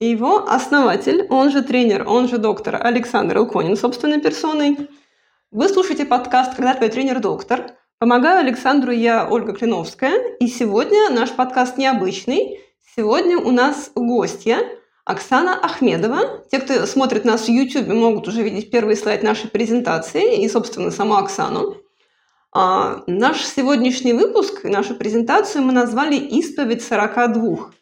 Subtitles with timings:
[0.00, 4.88] его основатель, он же тренер, он же доктор Александр Илконин собственной персоной.
[5.50, 7.72] Вы слушаете подкаст «Когда твой тренер-доктор».
[7.98, 10.36] Помогаю Александру я, Ольга Клиновская.
[10.38, 12.60] И сегодня наш подкаст необычный.
[12.94, 14.60] Сегодня у нас гостья
[15.04, 16.44] Оксана Ахмедова.
[16.48, 20.92] Те, кто смотрит нас в YouTube, могут уже видеть первый слайд нашей презентации и, собственно,
[20.92, 21.76] саму Оксану.
[22.52, 27.72] А, наш сегодняшний выпуск, нашу презентацию мы назвали «Исповедь 42».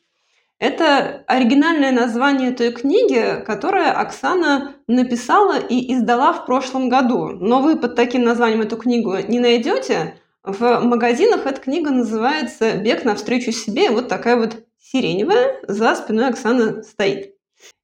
[0.59, 7.28] Это оригинальное название той книги, которую Оксана написала и издала в прошлом году.
[7.28, 10.19] Но вы под таким названием эту книгу не найдете.
[10.42, 13.91] В магазинах эта книга называется «Бег навстречу себе».
[13.91, 17.34] Вот такая вот сиреневая за спиной Оксаны стоит.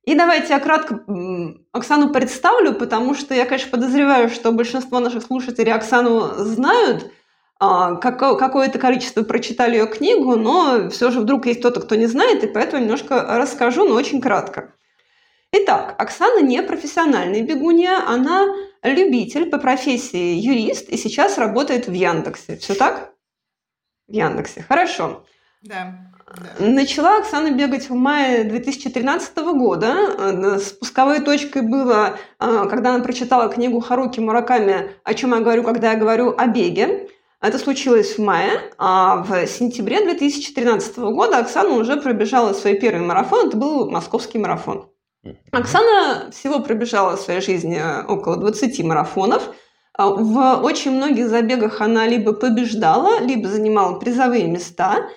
[0.05, 1.05] И давайте я кратко
[1.73, 7.11] Оксану представлю, потому что я, конечно, подозреваю, что большинство наших слушателей Оксану знают–
[8.01, 12.49] какое-то количество прочитали ее книгу, но все же вдруг есть кто-то, кто не знает, и
[12.49, 14.75] поэтому немножко расскажу, но очень кратко.
[15.53, 18.47] Итак, Оксана не профессиональная бегунья, она
[18.83, 22.57] любитель по профессии юрист и сейчас работает в Яндексе.
[22.57, 23.13] Все так?
[24.09, 24.65] В Яндексе.
[24.67, 25.25] Хорошо.
[25.63, 25.95] Да.
[26.27, 26.65] Да.
[26.65, 30.59] Начала Оксана бегать в мае 2013 года.
[30.59, 35.93] Спусковой точкой было, а, когда она прочитала книгу Харуки Мураками «О чем я говорю, когда
[35.93, 37.09] я говорю о беге».
[37.43, 43.49] Это случилось в мае, а в сентябре 2013 года Оксана уже пробежала свой первый марафон,
[43.49, 44.89] это был московский марафон.
[45.51, 49.43] Оксана всего пробежала в своей жизни э, около 20 марафонов.
[49.99, 55.09] А в очень многих забегах она либо побеждала, либо занимала призовые места.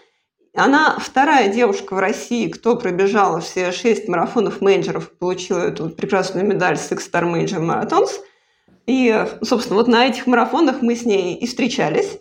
[0.55, 6.75] Она вторая девушка в России, кто пробежала все шесть марафонов менеджеров, получила эту прекрасную медаль
[6.75, 8.09] Six Star Major Marathons–
[8.85, 12.19] и, собственно, вот на этих марафонах мы с ней и встречались.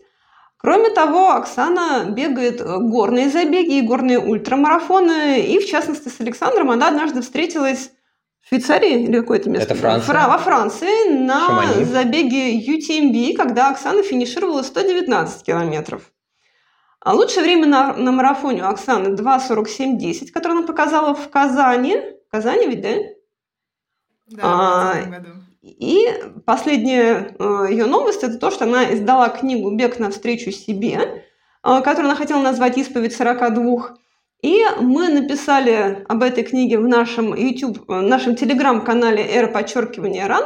[0.57, 5.41] Кроме того, Оксана бегает горные забеги и горные ультрамарафоны.
[5.41, 7.91] И, в частности, с Александром она однажды встретилась
[8.41, 9.75] в Швейцарии или какое-то место?
[9.75, 10.07] Это Франция.
[10.07, 11.85] Фра- во Франции на Шамани.
[11.85, 16.11] забеге UTMB, когда Оксана финишировала 119 километров.
[17.01, 21.99] А лучшее время на, на марафоне у Оксаны 2.47.10, которое она показала в Казани.
[22.27, 22.95] В Казани ведь, да?
[24.29, 25.29] Да, а, в году.
[25.65, 26.07] И
[26.45, 32.05] последняя э, ее новость– это то, что она издала книгу «Бег навстречу себе», э, которую
[32.05, 33.97] она хотела назвать «Исповедь 42».
[34.43, 40.45] И мы написали об этой книге в нашем YouTube, в нашем телеграм-канале «Эра подчеркивания ран»,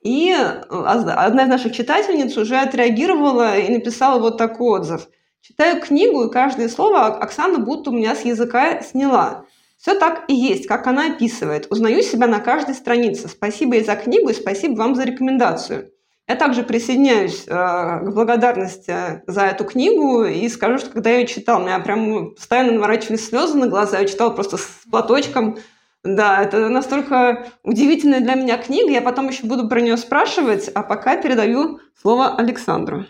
[0.00, 5.08] и одна из наших читательниц уже отреагировала и написала вот такой отзыв.
[5.42, 9.44] Читаю книгу, и каждое слово Оксана будто у меня с языка сняла.
[9.76, 11.66] Все так и есть, как она описывает.
[11.70, 13.28] Узнаю себя на каждой странице.
[13.28, 15.90] Спасибо ей за книгу и спасибо вам за рекомендацию.
[16.26, 21.26] Я также присоединяюсь э, к благодарности за эту книгу и скажу, что когда я ее
[21.26, 23.98] читал, у меня прям постоянно наворачивались слезы на глаза.
[23.98, 25.58] Я читала просто с платочком.
[26.02, 28.90] Да, это настолько удивительная для меня книга.
[28.90, 33.04] Я потом еще буду про нее спрашивать, а пока передаю слово Александру.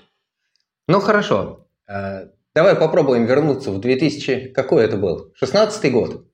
[0.89, 1.69] Ну хорошо.
[1.89, 4.53] Э, давай попробуем вернуться в 2000...
[4.55, 5.33] Какой это был?
[5.35, 6.25] 16 год?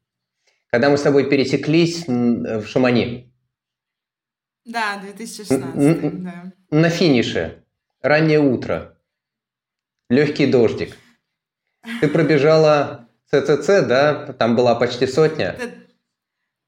[0.71, 3.33] Когда мы с тобой пересеклись в Шамани.
[4.65, 6.53] Да, 2016, да.
[6.71, 7.65] На финише.
[8.03, 8.97] Раннее утро.
[10.09, 10.97] Легкий дождик.
[12.01, 14.33] Ты пробежала ЦЦЦ, да?
[14.33, 15.57] Там была почти сотня.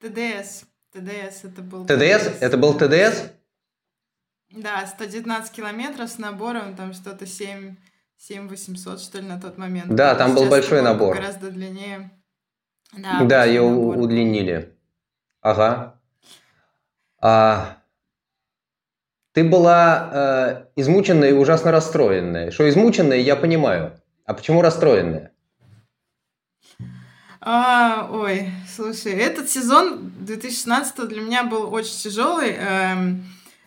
[0.00, 0.64] ТДС.
[0.92, 2.40] ТДС это был ТДС?
[2.40, 3.30] Это был ТДС?
[4.50, 7.76] Да, 119 километров с набором, там что-то 7,
[8.18, 9.94] 7 800, что ли, на тот момент.
[9.94, 11.16] Да, там был большой набор.
[11.16, 12.10] Гораздо длиннее.
[12.92, 13.98] Да, да ее набор.
[13.98, 14.76] удлинили.
[15.40, 16.00] Ага.
[17.20, 17.78] А,
[19.32, 22.50] ты была э, измученная и ужасно расстроенная.
[22.50, 23.98] Что измученная, я понимаю.
[24.26, 25.32] А почему расстроенная?
[27.40, 32.50] А, ой, слушай, этот сезон 2016 для меня был очень тяжелый.
[32.50, 33.24] Эм,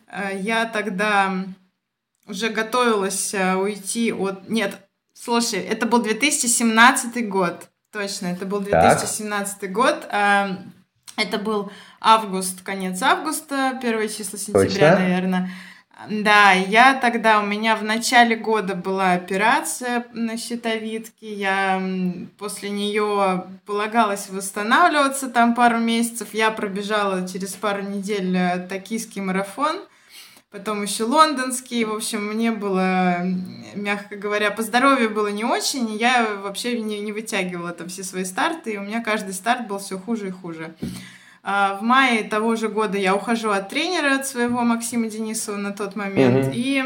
[0.07, 1.33] э, я тогда
[2.27, 4.47] уже готовилась э, уйти от...
[4.47, 4.79] Нет,
[5.13, 7.69] слушай, это был 2017 год.
[7.95, 9.71] Точно, это был 2017 так.
[9.71, 10.05] год.
[11.17, 11.71] Это был
[12.01, 14.99] август, конец августа, первое число сентября, Точно.
[14.99, 15.49] наверное.
[16.09, 21.81] Да, я тогда, у меня в начале года была операция на щитовидке, я
[22.37, 29.77] после нее полагалась восстанавливаться там пару месяцев, я пробежала через пару недель э, токийский марафон,
[30.55, 33.17] потом еще лондонский, в общем, мне было,
[33.75, 38.23] мягко говоря, по здоровью было не очень, я вообще не, не вытягивала там все свои
[38.23, 40.73] старты, и у меня каждый старт был все хуже и хуже.
[41.43, 45.73] А, в мае того же года я ухожу от тренера, от своего Максима Денисова на
[45.73, 46.47] тот момент.
[46.47, 46.53] Угу.
[46.55, 46.83] И,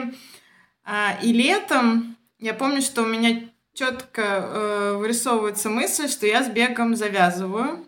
[0.83, 3.43] а, и летом я помню, что у меня
[3.75, 7.85] четко э, вырисовывается мысль, что я с бегом завязываю.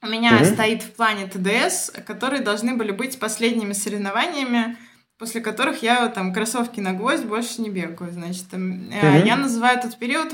[0.00, 0.46] У меня угу.
[0.46, 4.78] стоит в плане ТДС, которые должны были быть последними соревнованиями
[5.18, 8.12] после которых я там кроссовки на гвоздь больше не бегаю.
[8.12, 9.26] Значит, mm-hmm.
[9.26, 10.32] я называю этот период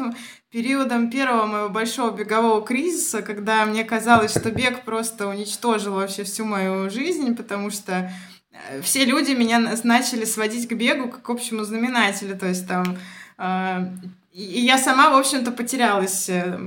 [0.50, 6.44] периодом первого моего большого бегового кризиса, когда мне казалось, что бег просто уничтожил вообще всю
[6.44, 8.12] мою жизнь, потому что
[8.52, 12.96] э, все люди меня начали сводить к бегу как к общему знаменателю, то есть там
[13.38, 13.88] э,
[14.34, 16.58] и я сама, в общем-то, потерялась э,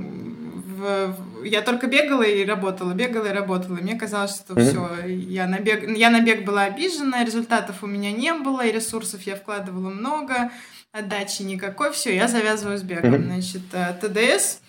[0.78, 3.76] в, я только бегала и работала, бегала и работала.
[3.76, 4.68] И мне казалось, что mm-hmm.
[4.68, 8.72] все, я на, бег, я на бег была обижена, результатов у меня не было, и
[8.72, 10.50] ресурсов я вкладывала много,
[10.92, 13.14] отдачи никакой, все, я завязываю с бегом.
[13.14, 13.24] Mm-hmm.
[13.24, 14.60] Значит, э, ТДС,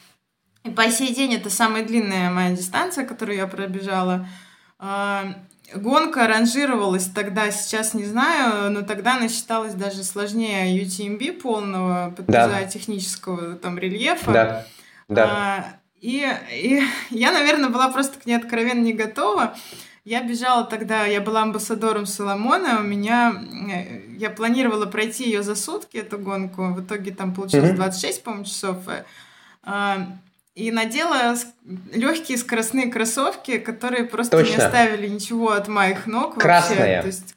[0.63, 4.27] и по сей день это самая длинная моя дистанция, которую я пробежала.
[4.77, 5.35] А,
[5.73, 12.63] гонка ранжировалась тогда, сейчас не знаю, но тогда она считалась даже сложнее UTMB полного, да.
[12.65, 14.31] технического там рельефа.
[14.31, 14.65] Да.
[15.07, 15.25] Да.
[15.25, 19.55] А, и, и я, наверное, была просто к ней откровенно не готова.
[20.05, 23.33] Я бежала тогда, я была амбассадором Соломона, у меня,
[23.71, 28.45] э, я планировала пройти ее за сутки, эту гонку, в итоге там получилось 26, по-моему,
[28.45, 28.77] часов.
[28.87, 29.03] Э,
[29.61, 30.07] а,
[30.55, 31.35] и надела
[31.93, 34.51] легкие скоростные кроссовки, которые просто Точно.
[34.51, 36.79] не оставили ничего от моих ног Красные.
[36.79, 37.01] вообще.
[37.01, 37.35] То есть,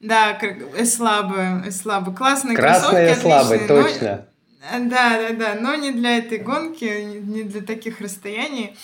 [0.00, 0.38] да,
[0.76, 2.14] эслабы, эслабы.
[2.14, 4.26] Классные Красные кроссовки, эслабы, точно.
[4.70, 8.76] Да, да, да, но не для этой гонки, не для таких расстояний.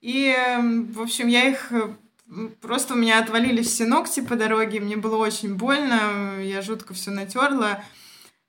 [0.00, 1.88] И, эм, в общем, я их э,
[2.60, 7.10] просто у меня отвалились все ногти по дороге, мне было очень больно, я жутко все
[7.10, 7.82] натерла.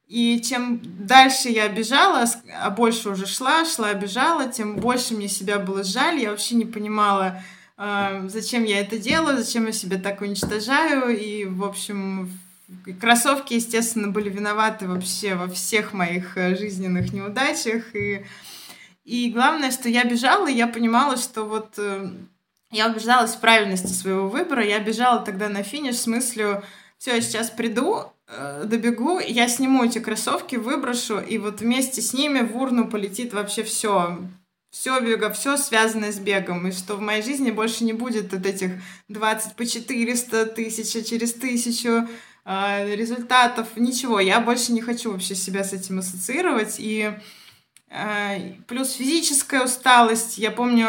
[0.08, 2.26] И чем дальше я бежала,
[2.62, 6.20] а больше уже шла, шла, бежала, тем больше мне себя было жаль.
[6.20, 7.42] Я вообще не понимала,
[7.80, 11.18] э, зачем я это делаю, зачем я себя так уничтожаю.
[11.18, 12.30] И, в общем,
[13.00, 17.96] Кроссовки, естественно, были виноваты вообще во всех моих э, жизненных неудачах.
[17.96, 18.26] И,
[19.04, 22.10] и главное, что я бежала, и я понимала, что вот э,
[22.72, 24.66] я убеждалась в правильности своего выбора.
[24.66, 26.64] Я бежала тогда на финиш с мыслью,
[26.98, 32.14] все, я сейчас приду, э, добегу, я сниму эти кроссовки, выброшу, и вот вместе с
[32.14, 34.18] ними в урну полетит вообще все.
[34.72, 38.46] Все бега, все связанное с бегом, и что в моей жизни больше не будет вот
[38.46, 38.72] этих
[39.08, 42.08] 20 по 400, тысяча через тысячу, а,
[42.46, 44.20] результатов, ничего.
[44.20, 46.76] Я больше не хочу вообще себя с этим ассоциировать.
[46.78, 47.12] И
[47.92, 48.36] а,
[48.68, 50.38] плюс физическая усталость.
[50.38, 50.88] Я помню,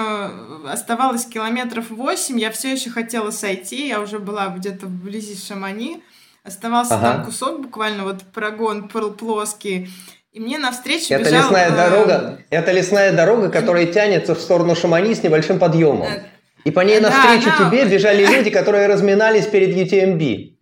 [0.68, 6.02] оставалось километров 8, я все еще хотела сойти, я уже была где-то вблизи Шамани.
[6.42, 7.12] Оставался ага.
[7.12, 9.88] там кусок, буквально вот прогон плоский.
[10.32, 11.42] И мне навстречу это бежал...
[11.44, 11.76] Лесная э...
[11.76, 16.02] дорога, это лесная дорога, которая тянется в сторону Шамани с небольшим подъемом.
[16.02, 16.22] Э...
[16.64, 20.55] И по ней навстречу да, тебе бежали люди, которые разминались перед UTMB.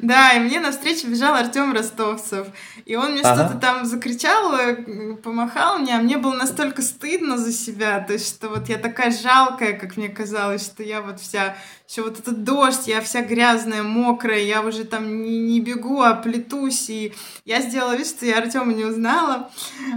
[0.00, 2.48] Да, и мне навстречу бежал Артем Ростовцев.
[2.84, 3.44] И он мне ага.
[3.44, 8.28] что-то там закричал, э, помахал мне, а мне было настолько стыдно за себя, то есть,
[8.28, 11.56] что вот я такая жалкая, как мне казалось, что я вот вся,
[11.88, 16.14] еще вот этот дождь, я вся грязная, мокрая, я уже там не, не бегу, а
[16.14, 19.50] плетусь, и я сделала вид, что я Артема не узнала.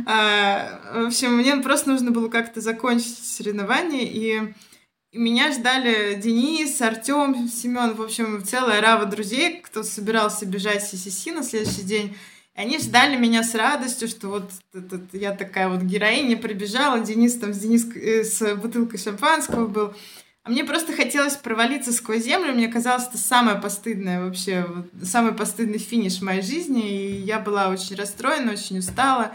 [0.05, 4.53] А, в общем, мне просто нужно было как-то закончить соревнование, и
[5.15, 11.25] меня ждали Денис, Артем, Семен, в общем, целая рава друзей, кто собирался бежать с ССС
[11.27, 12.15] на следующий день.
[12.55, 17.35] И они ждали меня с радостью, что вот этот, я такая вот героиня прибежала, Денис
[17.35, 19.93] там с, Денис, э, с бутылкой шампанского был.
[20.43, 22.53] А мне просто хотелось провалиться сквозь землю.
[22.53, 26.87] Мне казалось, это самое постыдное вообще, вот, самый постыдный финиш в моей жизни.
[26.87, 29.33] И я была очень расстроена, очень устала.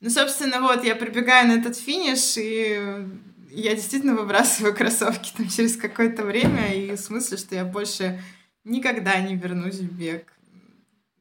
[0.00, 3.06] Ну, собственно, вот я прибегаю на этот финиш, и
[3.54, 8.20] я действительно выбрасываю кроссовки там через какое-то время, и в смысле, что я больше
[8.64, 10.32] никогда не вернусь в бег.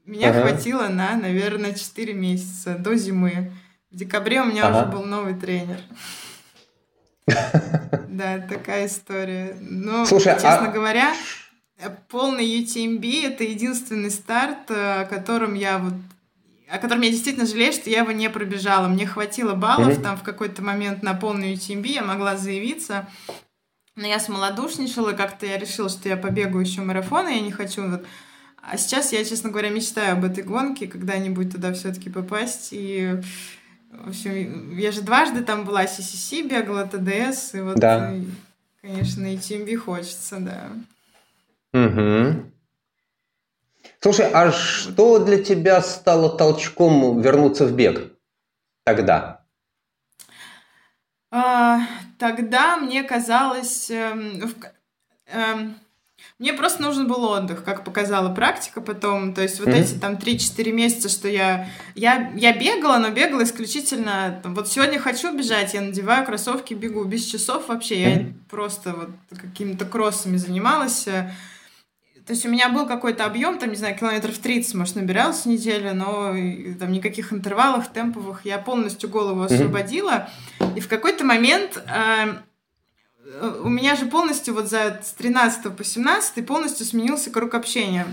[0.05, 0.41] Меня ага.
[0.41, 3.51] хватило на, наверное, 4 месяца до зимы.
[3.91, 4.77] В декабре у меня ага.
[4.77, 5.79] уже был новый тренер.
[8.07, 9.55] Да, такая история.
[9.61, 10.71] Но, Слушай, честно а...
[10.71, 11.13] говоря,
[12.09, 15.93] полный UTMB это единственный старт, о котором я вот
[16.71, 18.87] о котором я действительно жалею, что я его не пробежала.
[18.87, 20.03] Мне хватило баллов mm-hmm.
[20.03, 23.09] там в какой-то момент на полную UTMB, я могла заявиться.
[23.95, 27.87] Но я смолодушничала, как-то я решила, что я побегу еще марафон, и я не хочу
[27.87, 28.05] вот...
[28.63, 32.69] А сейчас я, честно говоря, мечтаю об этой гонке, когда-нибудь туда все-таки попасть.
[32.71, 33.19] И,
[33.91, 38.13] в общем, я же дважды там была, CCC бегала, ТДС, и вот, да.
[38.13, 38.23] и,
[38.81, 40.69] конечно, и TMB хочется, да.
[41.73, 42.51] Угу.
[44.01, 48.13] Слушай, а что для тебя стало толчком вернуться в бег
[48.83, 49.45] тогда?
[51.29, 51.81] А,
[52.17, 54.41] тогда мне казалось, э,
[55.27, 55.55] э,
[56.39, 59.35] мне просто нужен был отдых, как показала практика потом.
[59.35, 59.81] То есть вот mm-hmm.
[59.81, 62.31] эти там 3-4 месяца, что я, я...
[62.35, 64.39] Я бегала, но бегала исключительно...
[64.41, 67.03] Там, вот сегодня хочу бежать, я надеваю кроссовки, бегу.
[67.03, 68.19] Без часов вообще mm-hmm.
[68.19, 71.07] я просто вот какими-то кроссами занималась.
[72.31, 75.93] То есть у меня был какой-то объем, там, не знаю, километров 30, может, набирался неделю,
[75.93, 76.33] но
[76.79, 80.29] там никаких интервалов темповых я полностью голову освободила.
[80.59, 80.77] Mm-hmm.
[80.77, 81.83] И в какой-то момент...
[81.93, 82.35] Э,
[83.63, 88.07] у меня же полностью вот за с 13 по 17 полностью сменился круг общения.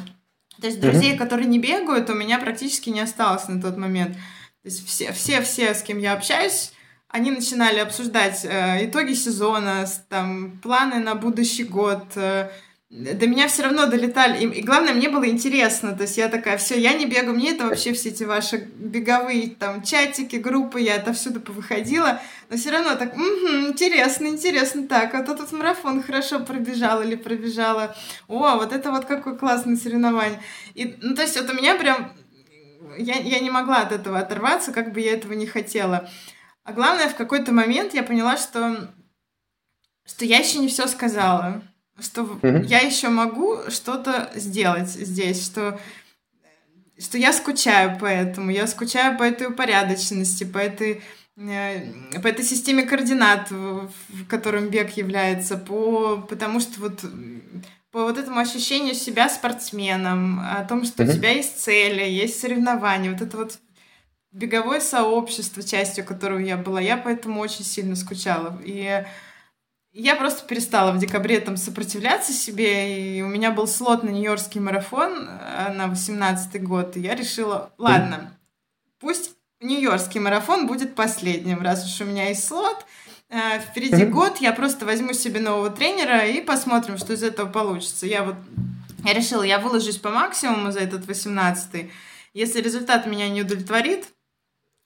[0.61, 1.19] То есть друзей, mm-hmm.
[1.19, 4.15] которые не бегают, у меня практически не осталось на тот момент.
[4.15, 6.73] То есть все, все, все, с кем я общаюсь,
[7.09, 12.51] они начинали обсуждать э, итоги сезона, там планы на будущий год, э,
[12.91, 14.43] до меня все равно долетали.
[14.43, 15.95] И, и главное, мне было интересно.
[15.95, 19.51] То есть я такая, все, я не бегаю, мне это вообще все эти ваши беговые
[19.51, 22.21] там чатики, группы, я отовсюду повыходила.
[22.49, 24.89] Но все равно так, угу, интересно, интересно.
[24.89, 27.95] Так, вот этот марафон хорошо пробежал или пробежала.
[28.27, 30.41] О, вот это вот какое классное соревнование.
[30.75, 32.13] И, ну, то есть вот у меня прям...
[32.97, 36.09] Я, я не могла от этого оторваться, как бы я этого не хотела.
[36.65, 38.91] А главное, в какой-то момент я поняла, что,
[40.07, 41.63] что я еще не все сказала
[42.01, 42.65] что mm-hmm.
[42.67, 45.79] я еще могу что-то сделать здесь, что
[46.99, 51.03] что я скучаю по этому, я скучаю по этой упорядоченности, по этой
[51.37, 57.05] э, по этой системе координат, в котором бег является, по, потому что вот
[57.91, 61.11] по вот этому ощущению себя спортсменом, о том, что mm-hmm.
[61.11, 63.59] у тебя есть цели, есть соревнования, вот это вот
[64.33, 68.61] беговое сообщество, частью которого я была, я поэтому очень сильно скучала.
[68.65, 69.05] И
[69.93, 74.61] я просто перестала в декабре там сопротивляться себе, и у меня был слот на Нью-Йоркский
[74.61, 78.39] марафон э, на 18 год, и я решила, ладно,
[79.01, 82.85] пусть Нью-Йоркский марафон будет последним, раз уж у меня есть слот,
[83.31, 88.07] э, впереди год, я просто возьму себе нового тренера и посмотрим, что из этого получится.
[88.07, 88.37] Я вот,
[89.05, 91.91] я решила, я выложусь по максимуму за этот 18
[92.35, 94.07] Если результат меня не удовлетворит,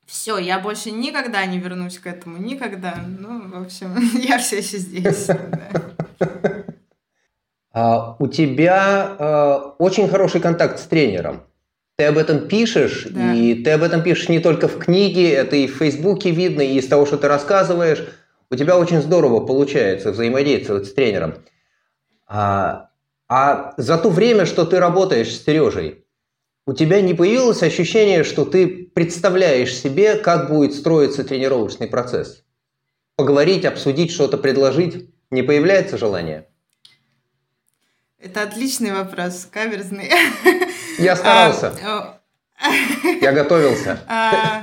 [0.07, 2.97] все, я больше никогда не вернусь к этому, никогда.
[3.07, 5.29] Ну, в общем, я все еще здесь.
[7.75, 11.45] А, у тебя а, очень хороший контакт с тренером.
[11.97, 13.33] Ты об этом пишешь, да.
[13.33, 16.77] и ты об этом пишешь не только в книге, это и в Фейсбуке видно, и
[16.77, 18.07] из того, что ты рассказываешь.
[18.51, 21.37] У тебя очень здорово получается взаимодействовать с тренером.
[22.27, 22.91] А,
[23.27, 26.02] а за то время, что ты работаешь с Сережей,
[26.67, 32.45] у тебя не появилось ощущение, что ты представляешь себе, как будет строиться тренировочный процесс?
[33.17, 35.09] Поговорить, обсудить, что-то предложить?
[35.31, 36.47] Не появляется желание?
[38.19, 40.11] Это отличный вопрос, каверзный.
[40.99, 41.75] Я старался.
[41.85, 42.21] А,
[43.21, 43.99] Я готовился.
[44.07, 44.63] А,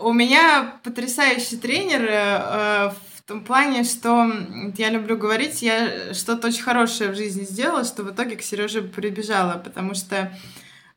[0.00, 4.30] у меня потрясающий тренер э, в том плане, что
[4.76, 8.82] я люблю говорить, я что-то очень хорошее в жизни сделала, что в итоге к Сереже
[8.82, 10.32] прибежала, потому что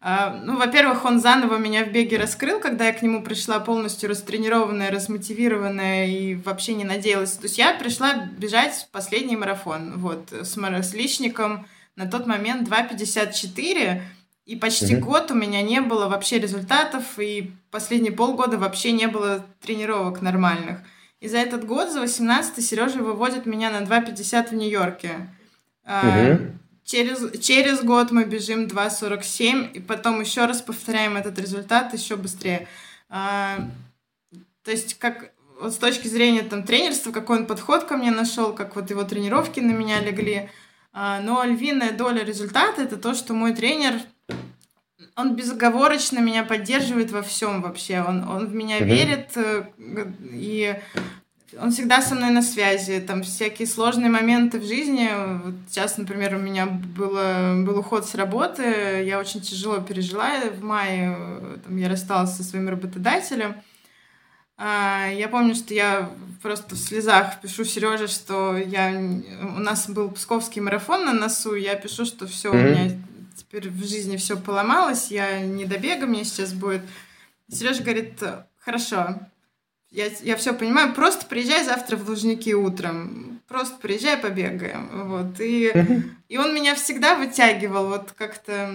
[0.01, 4.91] ну, во-первых, он заново меня в беге раскрыл, когда я к нему пришла полностью растренированная,
[4.91, 7.31] размотивированная и вообще не надеялась.
[7.31, 14.01] То есть я пришла бежать последний марафон, вот, с, с личником на тот момент 2.54,
[14.45, 14.99] и почти mm-hmm.
[14.99, 20.79] год у меня не было вообще результатов, и последние полгода вообще не было тренировок нормальных.
[21.19, 25.29] И за этот год, за 18 Сережа выводит меня на 2.50 в Нью-Йорке.
[25.87, 26.51] Mm-hmm.
[26.85, 32.67] Через, через год мы бежим 2.47, и потом еще раз повторяем этот результат еще быстрее.
[33.09, 33.57] А,
[34.63, 38.53] то есть, как вот с точки зрения там тренерства, какой он подход ко мне нашел,
[38.53, 40.49] как вот его тренировки на меня легли.
[40.93, 43.99] А, но львиная доля результата это то, что мой тренер
[45.15, 48.03] он безоговорочно меня поддерживает во всем вообще.
[48.07, 48.85] Он, он в меня mm-hmm.
[48.85, 49.65] верит, э,
[50.33, 50.75] и
[51.59, 55.09] он всегда со мной на связи, там всякие сложные моменты в жизни.
[55.43, 60.63] Вот сейчас, например, у меня было, был уход с работы, я очень тяжело пережила в
[60.63, 61.15] мае,
[61.63, 63.55] там, я рассталась со своим работодателем.
[64.57, 66.11] А, я помню, что я
[66.41, 68.89] просто в слезах пишу Сереже, что я
[69.41, 72.57] у нас был псковский марафон на носу, я пишу, что все mm-hmm.
[72.57, 72.97] у меня
[73.35, 76.81] теперь в жизни все поломалось, я не добега мне сейчас будет.
[77.51, 78.17] Сережа говорит,
[78.59, 79.19] хорошо,
[79.95, 83.39] я, я все понимаю, просто приезжай завтра в Лужники утром.
[83.47, 84.89] просто приезжай, побегаем.
[84.91, 85.39] Вот.
[85.39, 85.71] И,
[86.27, 88.71] и он меня всегда вытягивал, вот как-то...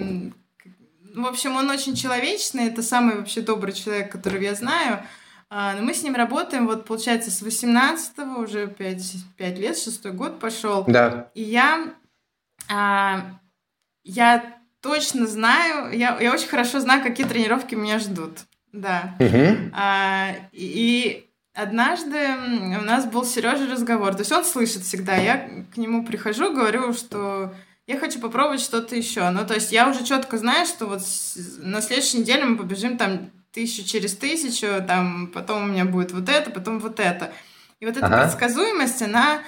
[1.14, 5.02] В общем, он очень человечный, это самый вообще добрый человек, которого я знаю.
[5.50, 10.12] А, но мы с ним работаем, вот, получается, с 18-го, уже 5, 5 лет, шестой
[10.12, 10.84] год пошел.
[10.86, 11.30] Да.
[11.34, 11.92] И я,
[12.70, 13.38] а,
[14.04, 18.38] я точно знаю, я, я очень хорошо знаю, какие тренировки меня ждут.
[18.72, 19.16] Да.
[19.18, 19.70] Угу.
[19.72, 22.16] А, и однажды
[22.80, 24.12] у нас был Сережа разговор.
[24.14, 25.16] То есть он слышит всегда.
[25.16, 27.54] Я к нему прихожу, говорю, что
[27.86, 29.28] я хочу попробовать что-то еще.
[29.30, 31.00] Ну, то есть я уже четко знаю, что вот
[31.58, 36.28] на следующей неделе мы побежим там тысячу через тысячу, там потом у меня будет вот
[36.28, 37.32] это, потом вот это.
[37.80, 38.22] И вот эта ага.
[38.22, 39.42] предсказуемость, она...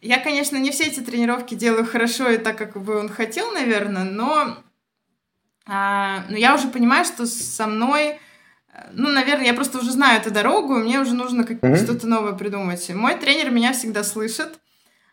[0.00, 4.04] Я, конечно, не все эти тренировки делаю хорошо и так, как бы он хотел, наверное,
[4.04, 4.56] но,
[5.68, 8.18] а, но я уже понимаю, что со мной
[8.92, 11.84] ну, наверное, я просто уже знаю эту дорогу, мне уже нужно как- mm-hmm.
[11.84, 12.88] что-то новое придумать.
[12.90, 14.58] Мой тренер меня всегда слышит.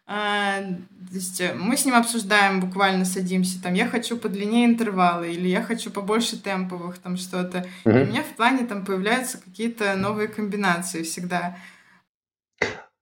[0.07, 5.31] А, то есть э, мы с ним обсуждаем, буквально садимся, там, я хочу подлиннее интервалы,
[5.31, 7.65] или я хочу побольше темповых, там, что-то.
[7.85, 8.01] Mm-hmm.
[8.01, 11.57] И у меня в плане там появляются какие-то новые комбинации всегда.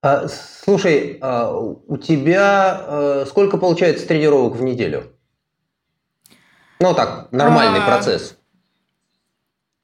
[0.01, 5.12] А, слушай, а у тебя а, сколько получается тренировок в неделю?
[6.83, 8.35] Ну так, нормальный а, процесс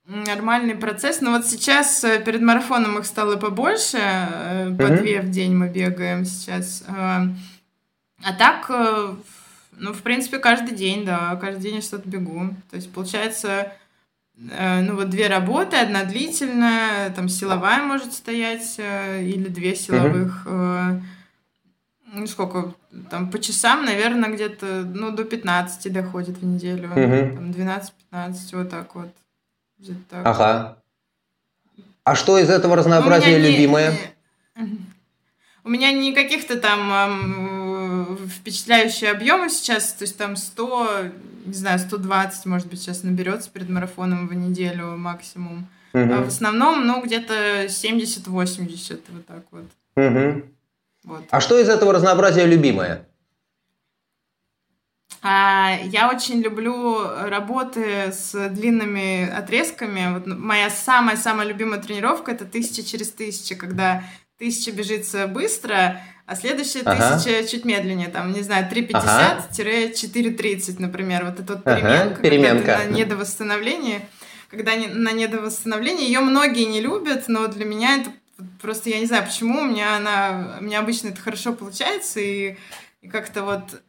[0.06, 1.22] нормальный процесс.
[1.22, 4.75] Но вот сейчас э, перед марафоном их стало побольше, mm-hmm.
[4.75, 6.84] по две в день мы бегаем сейчас.
[6.88, 7.27] Э,
[8.24, 8.70] а так,
[9.77, 12.50] ну, в принципе, каждый день, да, каждый день я что-то бегу.
[12.70, 13.72] То есть, получается,
[14.36, 20.46] ну, вот две работы, одна длительная, там силовая может стоять, или две силовых.
[20.46, 21.01] Mm-hmm.
[22.12, 22.74] Ну, сколько,
[23.10, 26.89] там, по часам, наверное, где-то, ну, до 15 доходит в неделю.
[26.89, 27.36] Mm-hmm.
[27.36, 29.10] Там 12-15, вот так вот.
[30.10, 30.25] Так.
[30.25, 30.78] Ага.
[32.04, 33.94] А что из этого разнообразия у любимое?
[34.56, 34.80] Не...
[35.63, 41.12] У меня не каких-то там эм, впечатляющие объемы сейчас, то есть там 100,
[41.46, 45.68] не знаю, 120, может быть, сейчас наберется перед марафоном в неделю максимум.
[45.94, 46.13] Угу.
[46.13, 49.66] А в основном, ну, где-то 70-80, вот так вот.
[49.96, 50.44] Угу.
[51.03, 51.25] Вот.
[51.29, 53.06] А что из этого разнообразия любимое?
[55.22, 60.13] А, я очень люблю работы с длинными отрезками.
[60.13, 64.04] Вот моя самая-самая любимая тренировка это тысяча через тысячу, когда
[64.38, 67.17] тысяча бежится быстро, а следующая ага.
[67.17, 71.26] тысяча чуть медленнее, там, не знаю, 350-430, например.
[71.26, 72.78] Вот это вот переменка, ага, переменка.
[72.78, 74.02] на недовосстановлении.
[74.50, 78.12] Когда на недовосстановлении, ее многие не любят, но для меня это
[78.62, 82.58] просто, я не знаю, почему, у меня она, у меня обычно это хорошо получается, и,
[83.02, 83.82] и как-то вот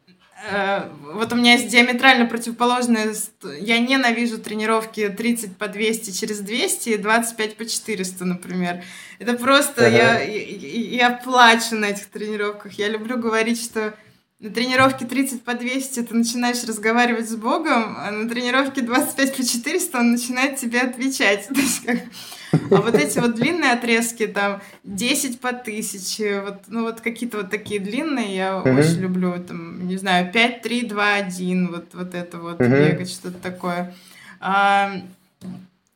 [0.42, 3.14] Э, вот у меня есть диаметрально противоположное.
[3.60, 8.82] Я ненавижу тренировки 30 по 200 через 200 и 25 по 400, например.
[9.18, 9.86] Это просто...
[9.86, 9.96] Ага.
[9.96, 12.72] Я, я, я плачу на этих тренировках.
[12.74, 13.94] Я люблю говорить, что
[14.38, 19.44] на тренировке 30 по 200 ты начинаешь разговаривать с Богом, а на тренировке 25 по
[19.44, 21.48] 400 он начинает тебе отвечать.
[22.52, 27.50] А вот эти вот длинные отрезки, там, 10 по 1000, вот, ну вот какие-то вот
[27.50, 28.78] такие длинные я uh-huh.
[28.78, 32.90] очень люблю, там, не знаю, 5, 3, 2, 1, вот, вот это вот, uh-huh.
[32.90, 33.94] бегать, что-то такое.
[34.40, 35.00] А,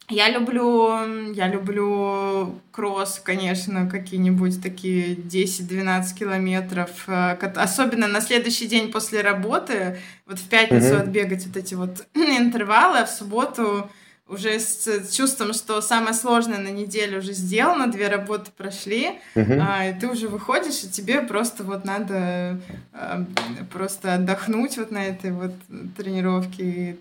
[0.08, 6.90] я люблю, я люблю кросс, конечно, какие-нибудь такие 10-12 километров.
[7.06, 11.02] Э, особенно на следующий день после работы, вот в пятницу uh-huh.
[11.02, 13.88] отбегать вот эти вот интервалы, а в субботу
[14.26, 19.58] уже с чувством, что самое сложное на неделю уже сделано, две работы прошли, uh-huh.
[19.60, 22.58] а, и ты уже выходишь, и тебе просто вот надо
[22.92, 23.24] а,
[23.70, 25.52] просто отдохнуть вот на этой вот
[25.96, 26.96] тренировке.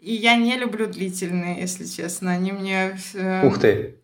[0.00, 2.98] И, я не люблю длительные, если честно, они мне...
[3.14, 3.94] Э, Ух ты!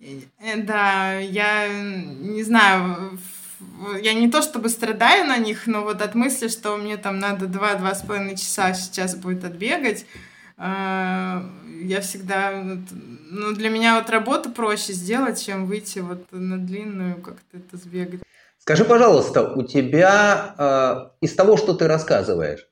[0.00, 3.18] Э, да, я не знаю,
[4.02, 7.46] я не то чтобы страдаю на них, но вот от мысли, что мне там надо
[7.46, 10.06] два-два с половиной часа сейчас будет отбегать,
[10.56, 12.52] я всегда...
[12.52, 18.20] Ну, для меня вот работу проще сделать, чем выйти вот на длинную, как-то это сбегать.
[18.58, 22.66] Скажи, пожалуйста, у тебя э, из того, что ты рассказываешь,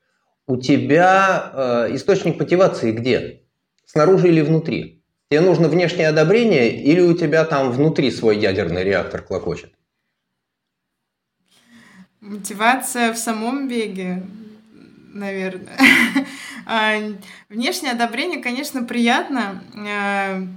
[0.47, 3.43] у тебя э, источник мотивации где?
[3.85, 5.03] Снаружи или внутри?
[5.29, 9.73] Тебе нужно внешнее одобрение или у тебя там внутри свой ядерный реактор клокочет?
[12.21, 14.23] Мотивация в самом беге,
[15.13, 15.77] наверное.
[16.65, 16.93] А,
[17.49, 19.61] внешнее одобрение, конечно, приятно.
[19.75, 20.47] А,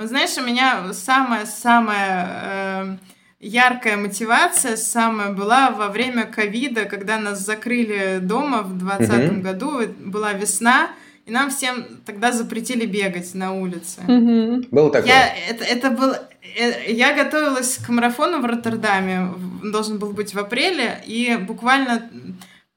[0.00, 2.96] знаешь, у меня самая-самая э,
[3.40, 10.32] яркая мотивация самая была во время ковида, когда нас закрыли дома в 2020 году, была
[10.32, 10.90] весна,
[11.26, 14.00] и нам всем тогда запретили бегать на улице.
[14.06, 14.66] Мгм.
[14.70, 15.12] Было такое?
[15.12, 16.12] Я, это, это был,
[16.56, 19.28] э, я готовилась к марафону в Роттердаме,
[19.62, 22.10] должен был быть в апреле, и буквально,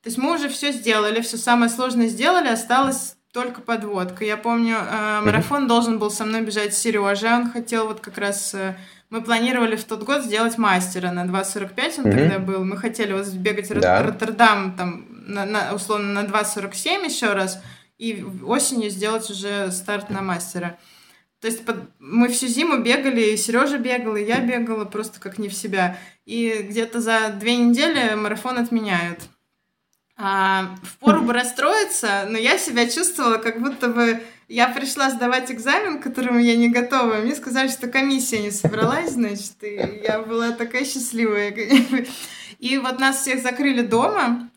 [0.06, 4.24] то есть мы уже все сделали, все самое сложное сделали, осталось только подводка.
[4.24, 8.54] Я помню, э, марафон должен был со мной бежать Сережа, он хотел вот как раз,
[8.54, 8.76] э,
[9.10, 12.18] мы планировали в тот год сделать мастера на 2.45, он Мгм.
[12.20, 14.04] тогда был, мы хотели вот бегать Да.
[14.04, 17.60] Роттердам там, на, на- условно, на 2.47 еще раз,
[17.98, 20.78] и осенью сделать уже старт на мастера.
[21.42, 25.40] То есть под- мы всю зиму бегали, и Сережа бегал, и я бегала просто как
[25.40, 25.98] не в себя.
[26.26, 29.20] И где-то за две недели марафон отменяют.
[30.18, 36.00] А, впору бы расстроиться, но я себя чувствовала, как будто бы я пришла сдавать экзамен,
[36.00, 37.16] к которому я не готова.
[37.16, 41.54] Мне сказали, что комиссия не собралась, значит, и я была такая счастливая.
[42.60, 44.50] И вот нас всех закрыли дома,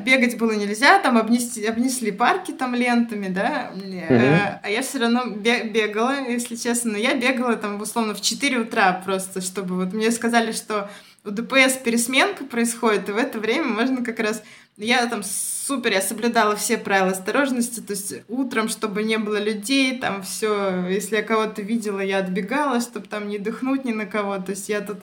[0.00, 3.72] бегать было нельзя, там обнести, обнесли парки там лентами, да,
[4.10, 8.20] Э, а я все равно бе- бегала, если честно, но я бегала там условно в
[8.20, 10.90] 4 утра просто, чтобы вот мне сказали, что
[11.24, 14.42] у ДПС пересменка происходит, и в это время можно как раз...
[14.82, 19.98] Я там супер, я соблюдала все правила осторожности, то есть утром, чтобы не было людей,
[19.98, 24.38] там все, если я кого-то видела, я отбегала, чтобы там не дыхнуть ни на кого,
[24.38, 25.00] то есть я тут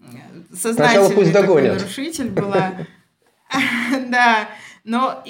[0.00, 0.04] э,
[0.56, 1.78] сознательный такой догонят.
[1.78, 2.72] нарушитель была.
[4.08, 4.48] Да,
[4.82, 5.22] но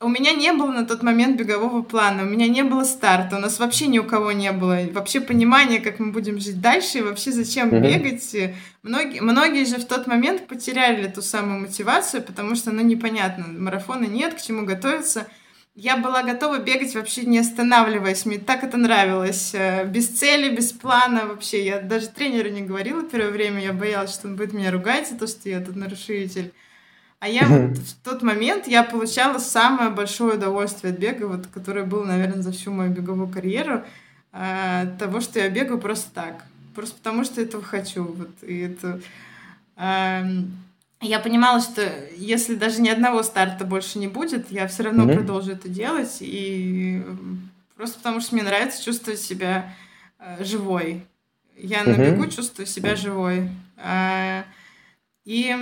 [0.00, 3.40] у меня не было на тот момент бегового плана, у меня не было старта, у
[3.40, 7.02] нас вообще ни у кого не было вообще понимания, как мы будем жить дальше и
[7.02, 7.82] вообще зачем Мгм.
[7.82, 8.34] бегать.
[8.34, 13.46] И Многие, многие же в тот момент потеряли ту самую мотивацию, потому что, ну, непонятно,
[13.48, 15.26] марафона нет, к чему готовиться.
[15.74, 20.72] Я была готова бегать вообще не останавливаясь, мне так это нравилось, э, без цели, без
[20.72, 21.64] плана вообще.
[21.64, 25.16] Я даже тренеру не говорила первое время, я боялась, что он будет меня ругать за
[25.18, 26.52] то, что я тут нарушитель.
[27.20, 31.84] А я вот в тот момент я получала самое большое удовольствие от бега, вот, которое
[31.84, 33.82] было, наверное, за всю мою беговую карьеру,
[34.32, 36.44] э, того, что я бегаю просто так,
[36.76, 38.04] просто потому что этого хочу.
[38.04, 39.00] Вот, и это,
[39.76, 40.52] эм,
[41.00, 41.82] я понимала, что
[42.16, 45.14] если даже ни одного старта больше не будет, я все равно Мгм.
[45.14, 47.02] продолжу это делать, и
[47.76, 49.74] просто потому что мне нравится чувствовать себя
[50.20, 51.04] э, живой.
[51.56, 52.02] Я на Мгм.
[52.14, 53.48] бегу чувствую себя живой.
[53.76, 54.44] А,
[55.24, 55.54] И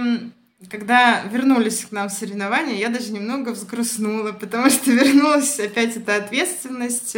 [0.70, 7.16] когда вернулись к нам соревнования, я даже немного взгрустнула, потому что вернулась опять эта ответственность,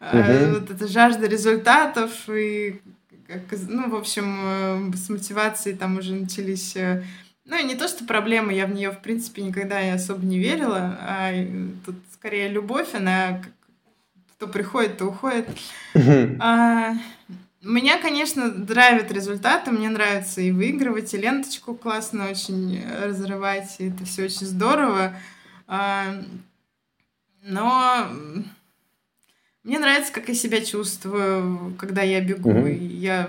[0.00, 0.54] Мгм.
[0.54, 2.80] вот эта жажда результатов и
[3.68, 6.76] ну, в общем, э, с мотивацией там уже начались
[7.48, 10.38] ну, и не то, что проблема, я в нее, в принципе, никогда и особо не
[10.38, 11.32] верила, а
[11.84, 13.42] тут скорее любовь, она
[14.36, 15.48] кто приходит, то уходит.
[16.38, 16.92] А,
[17.68, 23.88] Меня, конечно, драйвят результаты, мне нравится и выигрывать, и ленточку классно очень э, разрывать, и
[23.90, 25.14] это все очень здорово.
[25.66, 26.14] А,
[27.42, 28.06] Но
[29.64, 32.50] мне нравится, как я себя чувствую, когда я бегу.
[32.66, 33.28] И Я,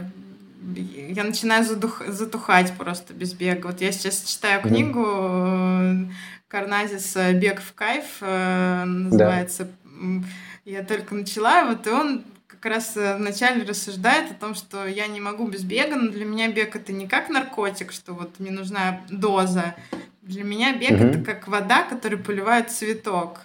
[1.09, 3.67] я начинаю задух- затухать просто без бега.
[3.67, 6.05] Вот я сейчас читаю книгу э,
[6.47, 9.67] Карназиса «Бег в кайф» э, называется.
[9.85, 10.25] М,
[10.65, 12.23] Я только начала, вот и он
[12.59, 16.25] как раз э, вначале рассуждает о том, что я не могу без бега, но для
[16.25, 19.75] меня бег это не как наркотик, что вот мне нужна доза.
[20.21, 21.09] Для меня бег Мгм.
[21.09, 23.41] это как вода, которая поливает цветок.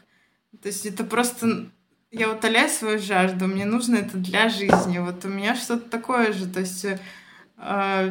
[0.63, 1.67] То есть это просто
[2.11, 4.99] я утоляю свою жажду, мне нужно это для жизни.
[4.99, 6.47] Вот у меня что-то такое же.
[6.47, 8.11] То есть э,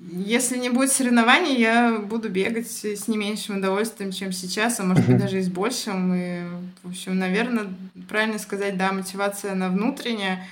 [0.00, 5.06] если не будет соревнований, я буду бегать с не меньшим удовольствием, чем сейчас, а может
[5.06, 6.14] быть даже и с большим.
[6.14, 6.42] И,
[6.82, 7.66] в общем, наверное,
[8.08, 10.46] правильно сказать, да, мотивация она внутренняя.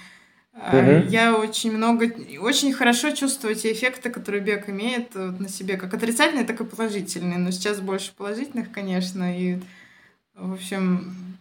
[0.54, 1.08] Мгм.
[1.08, 5.94] Я очень много, очень хорошо чувствую те эффекты, которые бег имеет вот на себе, как
[5.94, 7.38] отрицательные, так и положительные.
[7.38, 9.38] Но сейчас больше положительных, конечно.
[9.38, 9.58] И,
[10.34, 11.36] в общем,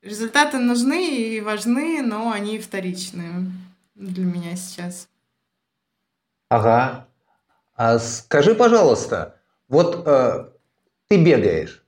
[0.00, 3.50] результаты нужны и важны, но они вторичные
[3.94, 5.08] для меня сейчас.
[6.48, 7.06] Ага.
[7.76, 10.50] А скажи, пожалуйста, вот э,
[11.08, 11.86] ты бегаешь,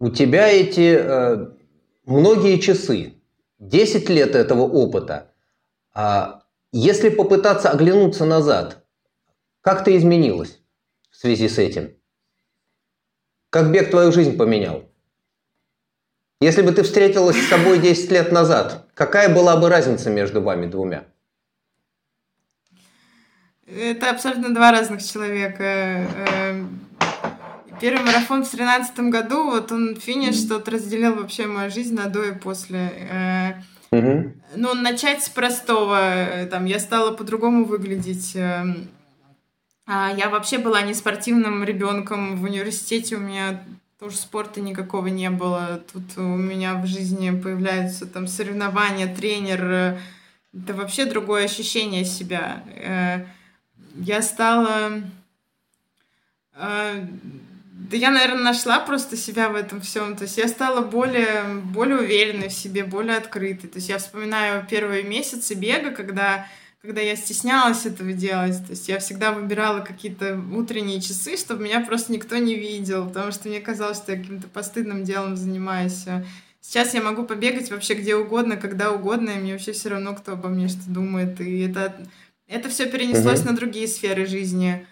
[0.00, 1.46] у тебя эти э,
[2.06, 3.14] многие часы,
[3.58, 5.32] 10 лет этого опыта.
[5.92, 8.84] А если попытаться оглянуться назад,
[9.60, 10.58] как ты изменилась
[11.10, 11.94] в связи с этим?
[13.50, 14.84] Как бег твою жизнь поменял?
[16.40, 20.66] Если бы ты встретилась с собой 10 лет назад, какая была бы разница между вами
[20.66, 21.08] двумя?
[23.74, 25.62] Это абсолютно два разных человека.
[25.64, 26.80] Эм,
[27.80, 32.24] Первый марафон в тринадцатом году, вот он финиш, тот разделил вообще мою жизнь на до
[32.24, 32.92] и после.
[33.10, 33.52] Э.
[34.56, 35.98] Ну, начать с простого.
[36.00, 38.32] э, Там, я стала по-другому выглядеть.
[38.34, 38.88] эм,
[39.86, 42.36] а Я вообще была не спортивным ребенком.
[42.36, 43.62] В университете у меня
[44.00, 45.80] тоже спорта никакого не было.
[45.92, 49.98] Тут у меня в жизни появляются там соревнования, тренер.
[50.52, 52.62] Это вообще другое ощущение себя.
[53.94, 55.02] Я стала...
[56.54, 57.06] Э,
[57.90, 60.16] да я, наверное, нашла просто себя в этом всем.
[60.16, 63.70] То есть я стала более, более уверенной в себе, более открытой.
[63.70, 66.46] То есть я вспоминаю первые месяцы бега, когда
[66.80, 68.64] когда я стеснялась этого делать.
[68.64, 73.32] То есть я всегда выбирала какие-то утренние часы, чтобы меня просто никто не видел, потому
[73.32, 76.04] что мне казалось, что я каким-то постыдным делом занимаюсь.
[76.60, 80.32] Сейчас я могу побегать вообще где угодно, когда угодно, и мне вообще все равно, кто
[80.32, 81.40] обо мне что думает.
[81.40, 81.94] И это,
[82.48, 83.50] это все перенеслось угу.
[83.50, 84.86] на другие сферы жизни.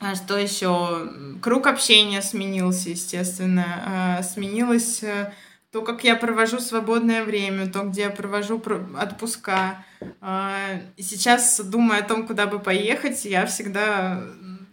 [0.00, 1.08] А что еще?
[1.40, 3.64] Круг общения сменился, естественно.
[3.86, 5.32] А, сменилось э,
[5.70, 8.62] то, как я провожу свободное время, то, где я провожу
[9.00, 9.84] отпуска.
[10.20, 14.24] А, и сейчас, думая о том, куда бы поехать, я всегда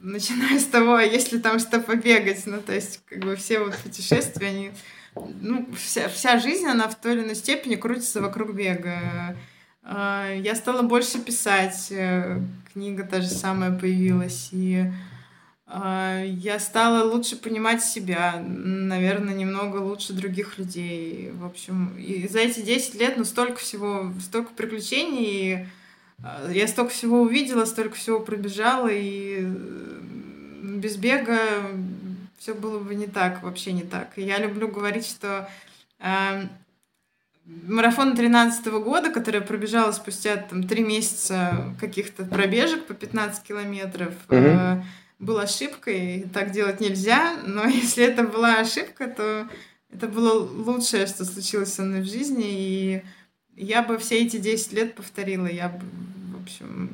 [0.01, 2.45] начинаю с того, а есть ли там что побегать.
[2.47, 4.71] Ну, то есть, как бы все вот путешествия, они...
[5.15, 9.35] Ну, вся, вся жизнь, она в той или иной степени крутится вокруг бега.
[9.83, 12.39] А, я стала больше писать, э,
[12.71, 14.91] книга та же самая появилась, и
[15.65, 21.31] а, я стала лучше понимать себя, наверное, немного лучше других людей.
[21.31, 25.65] В общем, и за эти 10 лет, ну, столько всего, столько приключений, и
[26.23, 29.39] а, я столько всего увидела, столько всего пробежала, и
[30.61, 31.39] без бега
[32.37, 34.17] все было бы не так, вообще не так.
[34.17, 35.49] И я люблю говорить, что
[37.67, 44.13] марафон 13 года, который я пробежала спустя там три месяца каких-то пробежек по 15 километров,
[44.27, 44.79] mm-hmm.
[44.79, 44.83] э,
[45.19, 49.47] был ошибкой, так делать нельзя, но если это была ошибка, то
[49.93, 53.01] это было лучшее, что случилось со мной в жизни, и
[53.55, 55.81] я бы все эти 10 лет повторила, я бы,
[56.37, 56.89] в общем,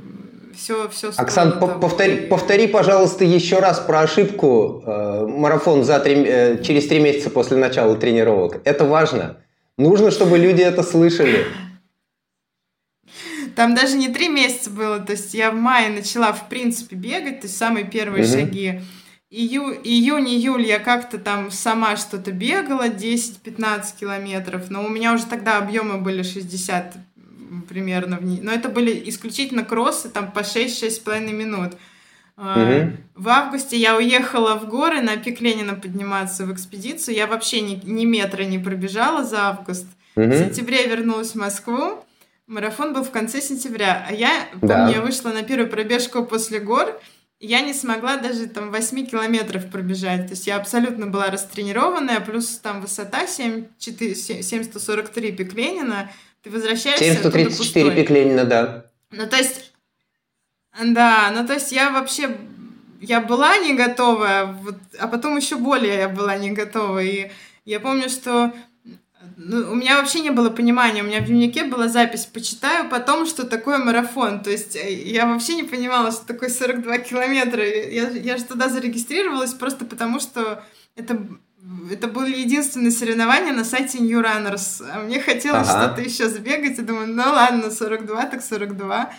[0.55, 6.63] все, все Оксан, повтори, повтори, пожалуйста, еще раз про ошибку э, марафон за три, э,
[6.63, 8.59] через три месяца после начала тренировок.
[8.63, 9.37] Это важно.
[9.77, 11.45] Нужно, чтобы люди это слышали.
[13.55, 17.41] Там даже не три месяца было, то есть я в мае начала, в принципе, бегать,
[17.41, 18.31] то есть самые первые угу.
[18.31, 18.81] шаги.
[19.29, 25.25] Ию, июнь, июль я как-то там сама что-то бегала, 10-15 километров, но у меня уже
[25.25, 26.95] тогда объемы были 60
[27.67, 28.39] примерно в ней.
[28.41, 31.73] Но это были исключительно кроссы, там по 6-6,5 минут.
[32.37, 32.91] Угу.
[33.15, 37.15] В августе я уехала в горы на пик Ленина подниматься в экспедицию.
[37.15, 39.87] Я вообще ни, ни метра не пробежала за август.
[40.15, 40.25] Угу.
[40.25, 42.03] В сентябре вернулась в Москву.
[42.45, 44.89] Марафон был в конце сентября, а я, помню, да.
[44.89, 46.97] я вышла на первую пробежку после гор,
[47.39, 50.27] я не смогла даже там 8 километров пробежать.
[50.27, 56.09] То есть я абсолютно была растренированная, плюс там высота 7, 4, 7, 743 пик Ленина.
[56.41, 58.85] Ты возвращаешься 734 пик Ленина, да.
[59.11, 59.66] Ну, то есть,
[60.83, 62.37] да, ну, то есть я вообще,
[63.01, 67.03] я была не готова, вот, а потом еще более я была не готова.
[67.03, 67.31] И
[67.65, 68.53] я помню, что
[69.37, 71.03] ну, у меня вообще не было понимания.
[71.03, 74.41] У меня в дневнике была запись «Почитаю потом, что такое марафон».
[74.41, 77.63] То есть э, я вообще не понимала, что такое 42 километра.
[77.63, 80.63] Я, я же туда зарегистрировалась просто потому, что
[80.95, 81.21] это,
[81.91, 84.83] это были единственные соревнования на сайте New Runners.
[84.91, 85.85] А мне хотелось ага.
[85.85, 86.79] что-то еще сбегать.
[86.79, 89.13] И думаю, ну ладно, 42 так 42.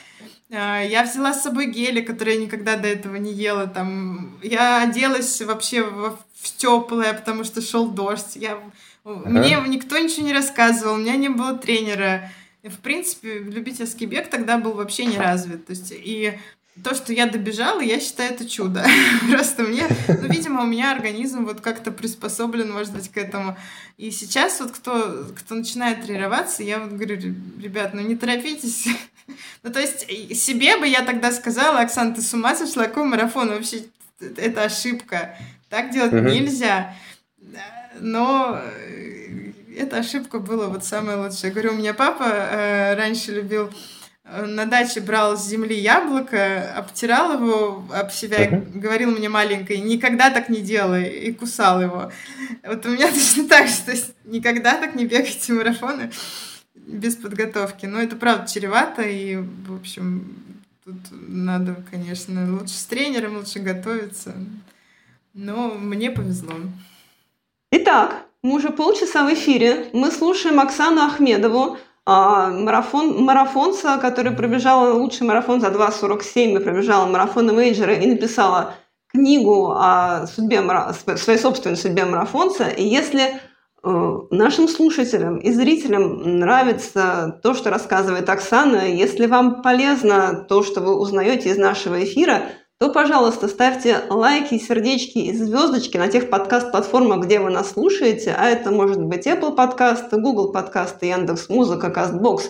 [0.50, 3.66] А, я взяла с собой гели, которые я никогда до этого не ела.
[3.66, 8.36] Там, я оделась вообще в, в теплое, потому что шел дождь.
[8.36, 8.58] Я
[9.08, 9.28] Ага.
[9.28, 12.30] Мне никто ничего не рассказывал, у меня не было тренера.
[12.62, 15.66] В принципе, любительский бег тогда был вообще не развит.
[15.66, 16.38] То есть, и
[16.82, 18.84] то, что я добежала, я считаю это чудо.
[19.30, 23.56] Просто мне, ну, видимо, у меня организм вот как-то приспособлен, может быть, к этому.
[23.96, 27.16] И сейчас вот кто, кто начинает тренироваться, я вот говорю,
[27.60, 28.86] ребят, ну не торопитесь.
[29.62, 33.48] ну, то есть себе бы я тогда сказала, Оксана, ты с ума сошла, какой марафон?
[33.48, 33.84] Вообще,
[34.20, 35.36] это ошибка.
[35.68, 36.94] Так делать нельзя.
[38.00, 38.60] Но
[39.76, 41.50] эта ошибка была вот самая лучшая.
[41.50, 43.97] Я говорю, у меня папа э, раньше любил э,
[44.46, 50.30] на даче брал с земли яблоко, обтирал его об себя и говорил мне маленькой, никогда
[50.30, 52.12] так не делай, и кусал его.
[52.62, 56.10] Вот у меня точно так же, то есть никогда так не бегайте марафоны
[56.74, 57.86] без подготовки.
[57.86, 60.36] Но это правда чревато, и, в общем,
[60.84, 64.34] тут надо, конечно, лучше с тренером, лучше готовиться.
[65.34, 66.54] Но мне повезло.
[67.70, 69.88] Итак, мы уже полчаса в эфире.
[69.92, 71.78] Мы слушаем Оксану Ахмедову,
[72.10, 78.76] а, марафон, марафонца, который пробежала лучший марафон за 2.47 и пробежала марафоны мейджора и написала
[79.12, 80.62] книгу о судьбе,
[81.18, 82.68] своей собственной судьбе марафонца.
[82.68, 83.24] И если
[83.84, 90.80] э, нашим слушателям и зрителям нравится то, что рассказывает Оксана, если вам полезно то, что
[90.80, 92.44] вы узнаете из нашего эфира,
[92.78, 98.46] то, пожалуйста, ставьте лайки, сердечки и звездочки на тех подкаст-платформах, где вы нас слушаете, а
[98.48, 102.42] это может быть Apple подкасты, Google подкасты, Яндекс Музыка, Castbox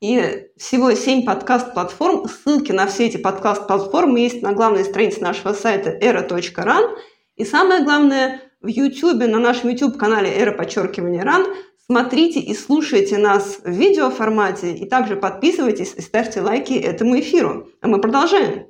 [0.00, 2.26] и всего 7 подкаст-платформ.
[2.28, 6.96] Ссылки на все эти подкаст-платформы есть на главной странице нашего сайта era.ran.
[7.36, 11.44] И самое главное, в YouTube, на нашем YouTube-канале era подчеркивание ran,
[11.84, 17.68] смотрите и слушайте нас в видеоформате, и также подписывайтесь и ставьте лайки этому эфиру.
[17.82, 18.66] А мы продолжаем.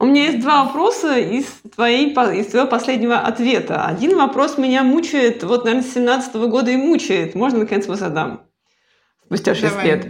[0.00, 1.44] У меня есть два вопроса из,
[1.76, 3.84] твоей, из твоего последнего ответа.
[3.84, 7.34] Один вопрос меня мучает, вот, наверное, с 17 -го года и мучает.
[7.34, 8.40] Можно, наконец, его задам?
[9.26, 9.86] Спустя 6 Давай.
[9.86, 10.06] лет.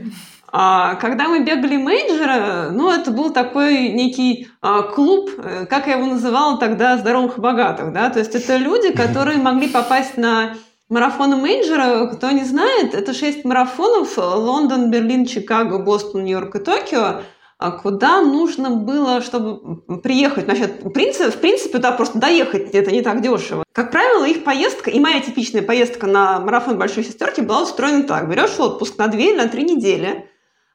[0.53, 5.95] А, когда мы бегали мейджора, ну, это был такой некий а, клуб, э, как я
[5.95, 10.55] его называла тогда, здоровых и богатых, да, то есть это люди, которые могли попасть на
[10.89, 16.59] марафоны major а, кто не знает, это шесть марафонов, Лондон, Берлин, Чикаго, Бостон, Нью-Йорк и
[16.61, 17.23] Токио,
[17.71, 20.45] куда нужно было, чтобы приехать.
[20.45, 23.65] Значит, в принципе, в принципе, да, просто доехать это не так дешево.
[23.73, 28.31] Как правило, их поездка, и моя типичная поездка на марафон Большой Шестерки была устроена так.
[28.31, 30.29] Берешь отпуск на две или на три недели,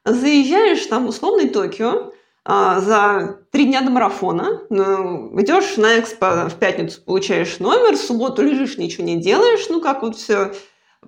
[0.04, 2.12] заезжаешь там условный Токио,
[2.48, 8.00] а, за три дня до марафона, ну, идешь на экспо в пятницу, получаешь номер, в
[8.00, 10.52] субботу лежишь, ничего не делаешь, ну как вот все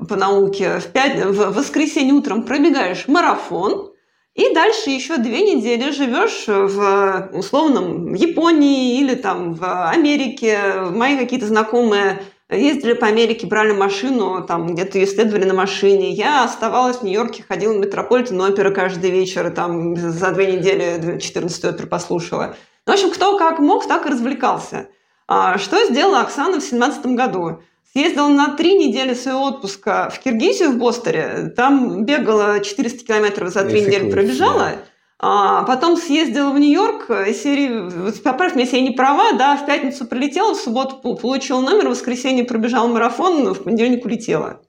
[0.08, 1.24] по науке, в, пять...
[1.24, 3.92] в воскресенье утром пробегаешь марафон,
[4.38, 10.74] и дальше еще две недели живешь в условном Японии или там в Америке.
[10.90, 16.12] Мои какие-то знакомые ездили по Америке, брали машину, там где-то исследовали на машине.
[16.12, 21.64] Я оставалась в Нью-Йорке, ходила в Метрополитен опера каждый вечер, там за две недели 14
[21.64, 22.54] опер послушала.
[22.86, 24.88] В общем, кто как мог, так и развлекался.
[25.26, 27.60] А что сделала Оксана в 2017 году?
[27.92, 31.52] Съездила на три недели своего отпуска в Киргизию, в Бостере.
[31.56, 34.72] Там бегала 400 километров за три недели, пробежала.
[35.20, 40.06] А потом съездила в Нью-Йорк, серии, поправь меня, если я не права, да, в пятницу
[40.06, 44.60] прилетела, в субботу получила номер, в воскресенье пробежала марафон, но в понедельник улетела.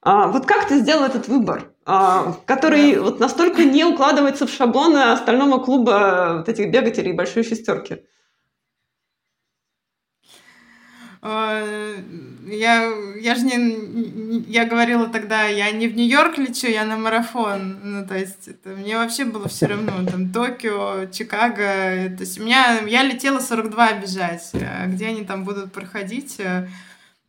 [0.00, 5.12] А, вот как ты сделал этот выбор, а, который вот настолько не укладывается в шаблоны
[5.12, 7.94] остального клуба вот этих бегателей большой шестерки?
[7.94, 7.98] А,
[11.22, 17.78] я, я же не, я говорила тогда, я не в Нью-Йорк лечу, я на марафон.
[17.82, 22.10] Ну, то есть, это, мне вообще было все равно, там, Токио, Чикаго.
[22.16, 24.50] То есть, у меня, я летела 42 бежать.
[24.54, 26.38] А где они там будут проходить?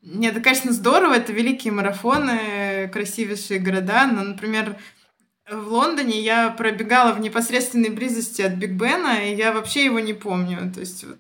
[0.02, 4.76] Нет, это, конечно, здорово, это великие марафоны, красивейшие города, но, например,
[5.50, 10.14] в Лондоне я пробегала в непосредственной близости от Биг Бена, и я вообще его не
[10.14, 10.72] помню.
[10.74, 11.20] То есть вот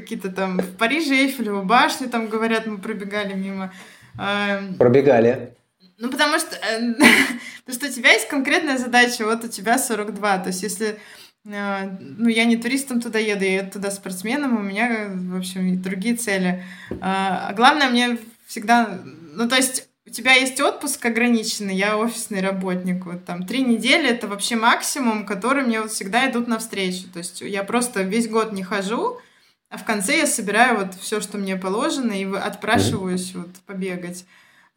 [0.00, 3.72] какие-то там в Париже Эйфелева башня, там говорят, мы пробегали мимо.
[4.18, 5.54] Эм, пробегали.
[5.98, 6.94] Ну, потому что, э,
[7.64, 10.38] потому что у тебя есть конкретная задача, вот у тебя 42.
[10.38, 10.98] То есть, если
[11.44, 15.80] э, ну, я не туристом туда еду, я еду туда спортсменом, у меня, в общем,
[15.82, 16.64] другие цели.
[17.00, 19.00] А, а главное, мне всегда...
[19.34, 24.08] Ну, то есть, у тебя есть отпуск ограниченный, я офисный работник, вот там три недели
[24.08, 27.08] это вообще максимум, который мне вот всегда идут навстречу.
[27.12, 29.18] То есть я просто весь год не хожу,
[29.70, 34.24] а в конце я собираю вот все, что мне положено, и отпрашиваюсь вот побегать.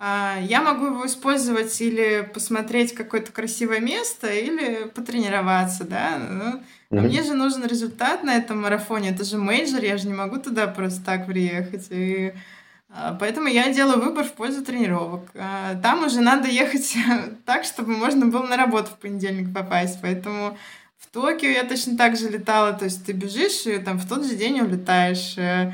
[0.04, 6.18] А, я могу его использовать или посмотреть какое-то красивое место, или потренироваться, да.
[6.18, 6.62] Ну,
[7.00, 9.12] а мне же нужен результат на этом марафоне.
[9.12, 11.86] Это же major, я же не могу туда просто так приехать.
[11.92, 12.34] И
[12.90, 15.30] а, Поэтому я делаю выбор в пользу тренировок.
[15.84, 16.98] Там уже надо ехать
[17.46, 20.00] так, чтобы можно было на работу в понедельник попасть.
[20.02, 20.58] Поэтому
[21.12, 24.36] Токио я точно так же летала, то есть ты бежишь и там в тот же
[24.36, 25.38] день улетаешь.
[25.38, 25.74] Э,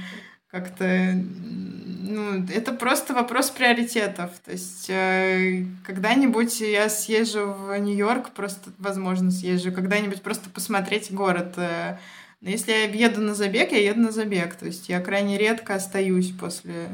[0.50, 4.32] как-то, ну, это просто вопрос приоритетов.
[4.44, 11.54] То есть э, когда-нибудь я съезжу в Нью-Йорк, просто, возможно, съезжу, когда-нибудь просто посмотреть город.
[11.58, 11.98] Э.
[12.42, 14.56] Но если я еду на забег, я еду на забег.
[14.56, 16.88] То есть я крайне редко остаюсь после...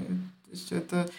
[0.45, 1.09] То есть это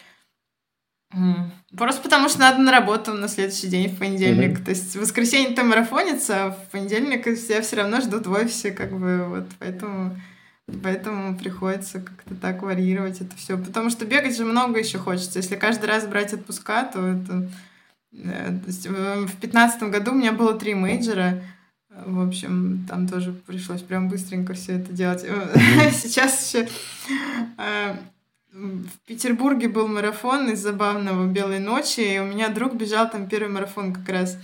[1.77, 4.59] Просто потому что надо на работу на следующий день, в понедельник.
[4.59, 4.65] Mm-hmm.
[4.65, 8.71] То есть в воскресенье там марафонится, а в понедельник я все равно ждут в офисе,
[8.71, 10.17] как бы вот поэтому.
[10.83, 13.59] Поэтому приходится как-то так варьировать это все.
[13.59, 15.39] Потому что бегать же много еще хочется.
[15.39, 17.51] Если каждый раз брать отпуска, то это...
[18.15, 21.43] Э, то есть в пятнадцатом году у меня было три мейджора.
[21.91, 25.21] В общем, там тоже пришлось прям быстренько все это делать.
[25.93, 26.67] Сейчас еще
[27.59, 27.97] э,
[28.85, 33.51] в Петербурге был марафон из забавного «Белой ночи», и у меня друг бежал там первый
[33.51, 34.39] марафон как раз.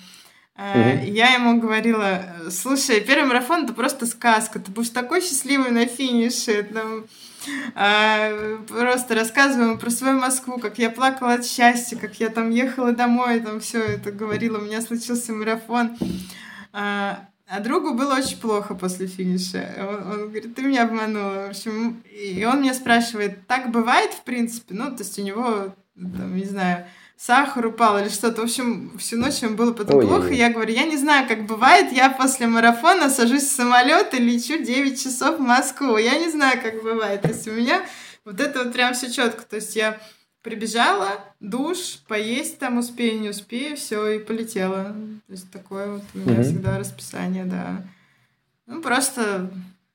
[0.56, 1.08] Uh-huh.
[1.08, 6.64] Я ему говорила, слушай, первый марафон это просто сказка, ты будешь такой счастливый на финише,
[6.64, 7.06] там,
[7.74, 12.92] а, просто рассказываю про свою Москву, как я плакала от счастья, как я там ехала
[12.92, 15.96] домой, там все это говорила, у меня случился марафон.
[16.72, 19.74] А, А другу было очень плохо после финиша.
[19.76, 21.46] Он, он говорит, ты меня обманула.
[21.46, 24.72] В общем, и он меня спрашивает, так бывает, в принципе?
[24.72, 26.86] Ну, то есть у него, там, не знаю,
[27.16, 28.42] сахар упал или что-то.
[28.42, 30.28] В общем, всю ночь ему было потом Ой, плохо.
[30.28, 34.18] И я говорю, я не знаю, как бывает, я после марафона сажусь в самолет и
[34.18, 35.96] лечу 9 часов в Москву.
[35.96, 37.22] Я не знаю, как бывает.
[37.22, 37.82] То есть у меня
[38.24, 39.42] вот это вот прям все четко.
[39.42, 40.00] То есть я
[40.42, 44.84] Прибежала, душ, поесть там успею, не успею, все, и полетела.
[45.26, 46.42] То есть такое вот у меня mm-hmm.
[46.42, 47.82] всегда расписание, да.
[48.66, 49.50] Ну, просто,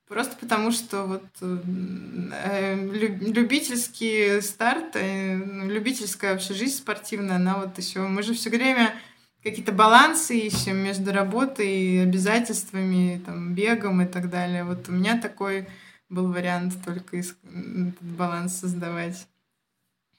[0.07, 2.75] просто потому что вот э,
[3.21, 5.35] любительский старт, э,
[5.65, 8.93] любительская вообще жизнь спортивная, она вот еще, мы же все время
[9.45, 14.63] какие-то балансы ищем между работой и обязательствами, там, бегом и так далее.
[14.63, 15.67] Вот у меня такой
[16.09, 19.27] был вариант только из, этот баланс создавать.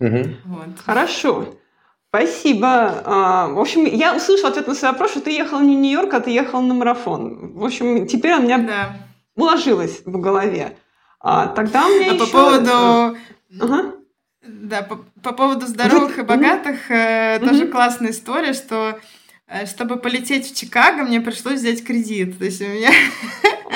[0.00, 0.24] Угу.
[0.44, 0.78] Вот.
[0.84, 1.56] Хорошо.
[2.08, 3.02] Спасибо.
[3.04, 6.14] А, в общем, я услышала ответ на свой вопрос, что ты ехал не в Нью-Йорк,
[6.14, 7.52] а ты ехал на марафон.
[7.52, 8.96] В общем, теперь у меня да.
[9.34, 10.76] уложилось в голове.
[11.20, 12.26] А, тогда у меня а еще...
[12.26, 13.18] по поводу...
[13.60, 13.92] Ага.
[14.46, 17.48] Да, по, по поводу здоровых и богатых mm-hmm.
[17.48, 19.00] тоже классная история, что э,
[19.66, 22.38] чтобы полететь в Чикаго, мне пришлось взять кредит.
[22.38, 22.90] То есть у меня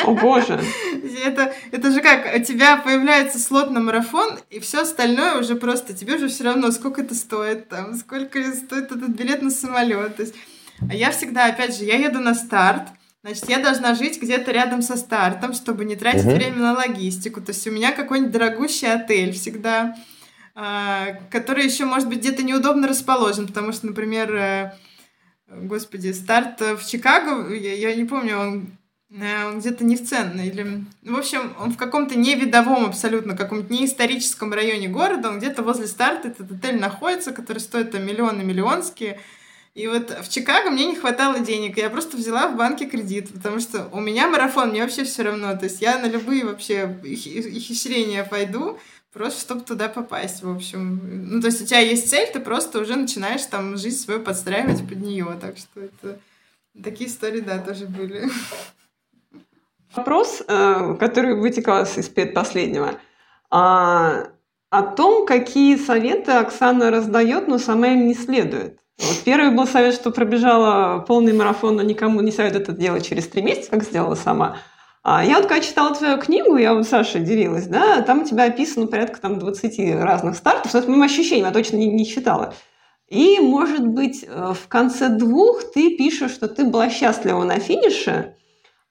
[0.05, 0.61] о боже!
[1.25, 5.93] Это, это же как, у тебя появляется слот на марафон, и все остальное уже просто,
[5.93, 10.16] тебе уже все равно, сколько это стоит, там, сколько стоит этот билет на самолет.
[10.16, 10.35] То есть,
[10.89, 12.89] а я всегда, опять же, я еду на старт,
[13.23, 16.35] значит, я должна жить где-то рядом со стартом, чтобы не тратить угу.
[16.37, 17.41] время на логистику.
[17.41, 19.97] То есть у меня какой-нибудь дорогущий отель всегда,
[20.55, 24.73] а, который еще, может быть, где-то неудобно расположен, потому что, например, э,
[25.51, 28.78] господи, старт в Чикаго, я, я не помню, он
[29.11, 30.84] Э, он где-то не в центре, или...
[31.03, 36.28] В общем, он в каком-то невидовом абсолютно, каком-то неисторическом районе города, он где-то возле старта
[36.28, 39.20] этот отель находится, который стоит там миллионы миллионские.
[39.74, 43.61] И вот в Чикаго мне не хватало денег, я просто взяла в банке кредит, потому
[43.61, 48.24] что у меня марафон, мне вообще все равно, то есть я на любые вообще ухищрения
[48.24, 48.78] пойду,
[49.13, 51.01] просто чтобы туда попасть, в общем.
[51.31, 54.87] Ну, то есть у тебя есть цель, ты просто уже начинаешь там жизнь свою подстраивать
[54.89, 56.19] под нее, так что это...
[56.83, 58.31] Такие истории, да, тоже были.
[59.95, 63.01] Вопрос, э, который вытекал из предпоследнего,
[63.51, 64.29] а,
[64.71, 68.79] о том, какие советы Оксана раздает, но сама им не следует.
[69.01, 73.27] Вот первый был совет, что пробежала полный марафон, но никому не советует это делать через
[73.27, 74.59] три месяца, как сделала сама.
[75.03, 78.44] А я вот когда читала твою книгу, я вот Саша делилась, да, там у тебя
[78.44, 82.55] описано порядка там 20 разных стартов, это моим ощущением, я точно не, не считала.
[83.09, 88.36] И, может быть, э, в конце двух ты пишешь, что ты была счастлива на финише,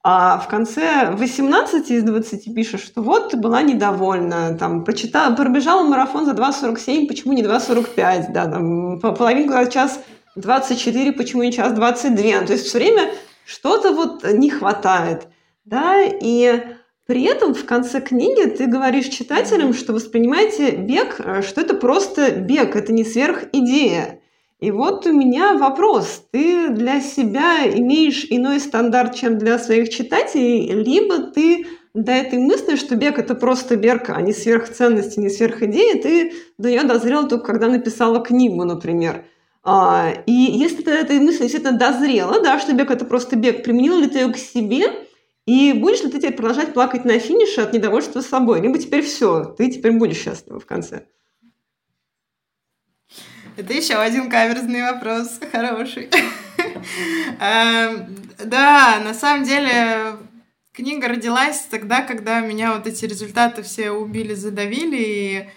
[0.03, 5.83] а в конце 18 из 20 пишешь, что вот ты была недовольна, там, прочитала, пробежала
[5.83, 9.99] марафон за 2.47, почему не 2.45, да, там, половинку за час
[10.35, 12.45] 24, почему не час 22.
[12.47, 13.11] То есть все время
[13.45, 15.27] что-то вот не хватает,
[15.69, 16.61] да, и
[17.05, 22.31] при этом в конце книги ты говоришь читателям, что воспринимайте бег, э, что это просто
[22.31, 24.19] бег, это не сверхидея.
[24.59, 26.25] И вот у меня вопрос.
[26.31, 32.75] Ты для себя имеешь иной стандарт, чем для своих читателей, либо ты до этой мысли,
[32.75, 37.45] что бег это просто бег, а не сверхценности, не сверхидея, ты до нее дозрел только
[37.45, 39.25] когда написала книгу, например.
[39.63, 43.97] А, и если ты этой мысли действительно дозрела, да, что бег это просто бег, применил
[43.97, 45.08] ли ты ее к себе,
[45.49, 49.45] и будешь ли ты теперь продолжать плакать на финише от недовольства собой, либо теперь все,
[49.45, 51.07] ты теперь будешь счастлива в конце.
[53.57, 56.11] Это еще один каверзный вопрос, хороший.
[57.39, 60.17] Эм, да, на самом деле
[60.71, 65.49] книга родилась тогда, когда меня вот эти результаты все убили, задавили, и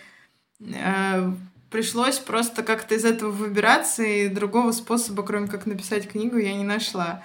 [0.74, 1.32] э,
[1.68, 6.64] пришлось просто как-то из этого выбираться, и другого способа, кроме как написать книгу, я не
[6.64, 7.22] нашла.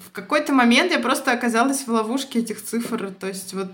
[0.00, 3.70] В какой-то момент я просто оказалась в ловушке этих цифр, то есть вот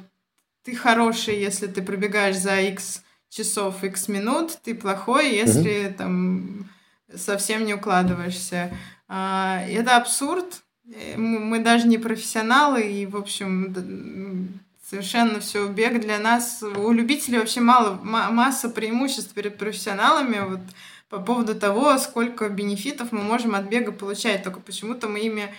[0.64, 5.94] ты хороший, если ты пробегаешь за X часов x минут, ты плохой, если угу.
[5.96, 6.70] там
[7.14, 8.72] совсем не укладываешься.
[9.08, 10.62] А, это абсурд.
[10.92, 16.62] Э, мы даже не профессионалы, и, в общем, совершенно все бег для нас.
[16.62, 20.40] У любителей вообще мало, масса преимуществ перед профессионалами.
[20.48, 20.60] Вот
[21.08, 24.42] по поводу того, сколько бенефитов мы можем от бега получать.
[24.42, 25.54] Только почему-то мы ими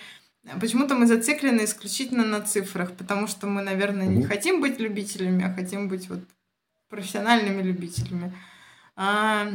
[0.60, 5.54] Почему-то мы зациклены исключительно на цифрах, потому что мы, наверное, не хотим быть любителями, а
[5.54, 6.20] хотим быть вот
[6.88, 8.32] профессиональными любителями.
[8.96, 9.48] А,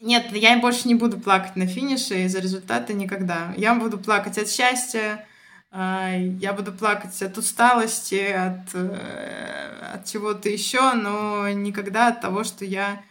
[0.00, 3.54] нет, я больше не буду плакать на финише из-за результата никогда.
[3.56, 5.26] Я буду плакать от счастья,
[5.70, 12.44] а, я буду плакать от усталости, от, э, от чего-то еще, но никогда от того,
[12.44, 13.02] что я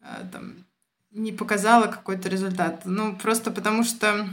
[0.00, 0.64] а, там,
[1.10, 2.82] не показала какой-то результат.
[2.84, 4.28] Ну, просто потому что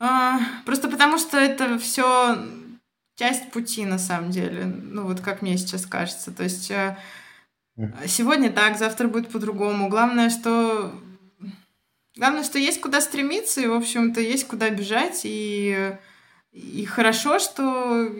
[0.00, 2.38] А, просто потому что это все
[3.16, 4.64] часть пути на самом деле.
[4.64, 6.32] Ну вот как мне сейчас кажется.
[6.32, 6.96] То есть э,
[8.06, 9.90] сегодня так, завтра будет по-другому.
[9.90, 10.90] Главное, что
[12.16, 15.92] главное, что есть куда стремиться и в общем-то есть куда бежать и
[16.52, 18.10] и хорошо, что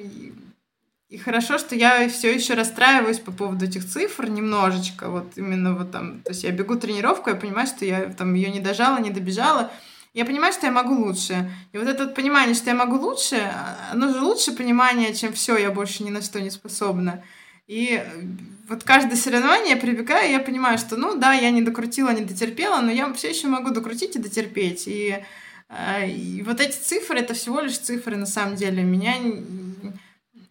[1.08, 5.08] и хорошо, что я все еще расстраиваюсь по поводу этих цифр немножечко.
[5.08, 8.50] Вот именно вот там, то есть я бегу тренировку, я понимаю, что я там ее
[8.50, 9.72] не дожала, не добежала.
[10.12, 11.50] Я понимаю, что я могу лучше.
[11.72, 15.32] И вот это вот понимание, что я могу лучше, а, оно же лучше понимание, чем
[15.32, 17.22] все, я больше ни на что не способна.
[17.68, 18.02] И
[18.68, 22.24] вот каждое соревнование я прибегаю, и я понимаю, что, ну да, я не докрутила, не
[22.24, 24.88] дотерпела, но я все еще могу докрутить и дотерпеть.
[24.88, 25.22] И,
[25.68, 28.82] а, и вот эти цифры, это всего лишь цифры на самом деле.
[28.82, 29.14] Меня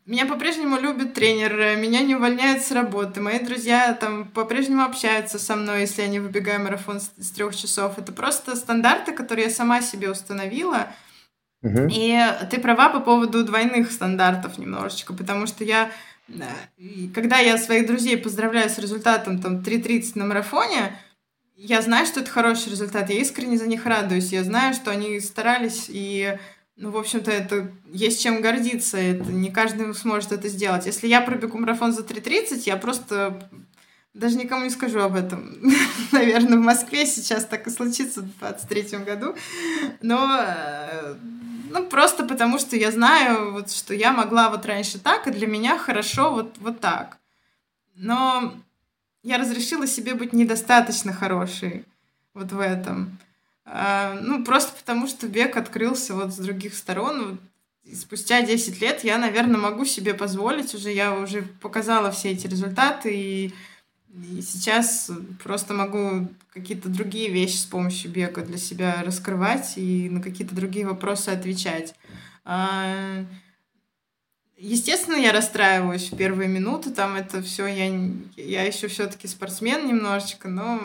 [0.10, 5.56] меня по-прежнему любит тренер, меня не увольняют с работы, мои друзья там по-прежнему общаются со
[5.56, 8.00] мной, если я не выбегаю марафон с, с трех часов.
[8.00, 10.88] Это просто стандарты, которые я сама себе установила.
[11.62, 11.90] Угу.
[11.92, 15.92] И ты права по поводу двойных стандартов немножечко, потому что я,
[17.14, 20.98] когда я своих друзей поздравляю с результатом там 3.30 на марафоне,
[21.56, 25.20] я знаю, что это хороший результат, я искренне за них радуюсь, я знаю, что они
[25.20, 26.40] старались и
[26.82, 28.98] ну, в общем-то, это есть чем гордиться.
[28.98, 30.86] Это не каждый сможет это сделать.
[30.86, 33.50] Если я пробегу марафон за 3.30, я просто
[34.14, 35.60] даже никому не скажу об этом.
[36.14, 39.36] Наверное, в Москве сейчас так и случится в 23 году.
[40.02, 41.16] Но э,
[41.70, 45.48] ну, просто потому, что я знаю, вот, что я могла вот раньше так, и для
[45.48, 47.18] меня хорошо вот, вот так.
[47.96, 48.54] Но
[49.22, 51.84] я разрешила себе быть недостаточно хорошей
[52.34, 53.20] вот в этом.
[53.72, 57.40] А, ну, просто потому что бег открылся вот с других сторон.
[57.94, 63.12] Спустя 10 лет я, наверное, могу себе позволить уже, я уже показала все эти результаты,
[63.14, 63.54] и,
[64.10, 65.12] и сейчас
[65.44, 70.88] просто могу какие-то другие вещи с помощью бега для себя раскрывать и на какие-то другие
[70.88, 71.94] вопросы отвечать.
[72.46, 73.24] А,
[74.58, 77.86] естественно, я расстраиваюсь в первые минуты, там это все, я,
[78.36, 80.82] я еще все-таки спортсмен немножечко, но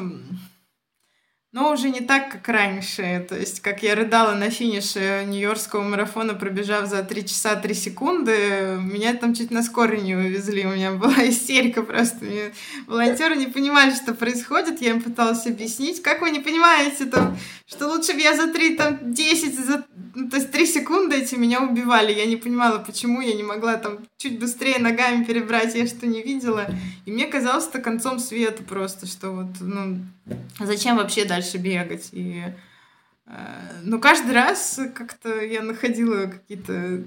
[1.55, 3.25] но уже не так, как раньше.
[3.29, 8.77] То есть, как я рыдала на финише Нью-Йоркского марафона, пробежав за 3 часа 3 секунды,
[8.81, 10.67] меня там чуть на скорой не увезли.
[10.67, 12.25] У меня была истерика просто.
[12.25, 12.53] Мне
[12.89, 14.83] волонтеры не понимали, что происходит.
[14.83, 16.03] Я им пыталась объяснить.
[16.03, 17.37] Как вы не понимаете, там,
[17.67, 19.85] что лучше бы я за 3, там, 10, за...
[20.17, 22.13] Ну, то есть 3 секунды эти меня убивали.
[22.13, 26.21] Я не понимала, почему я не могла там чуть быстрее ногами перебрать, я что не
[26.21, 26.67] видела.
[27.07, 29.99] И мне казалось это концом света просто, что вот, ну,
[30.59, 32.09] зачем вообще дальше бегать?
[32.13, 32.43] И,
[33.27, 33.31] э,
[33.83, 37.03] ну, каждый раз как-то я находила какие-то э,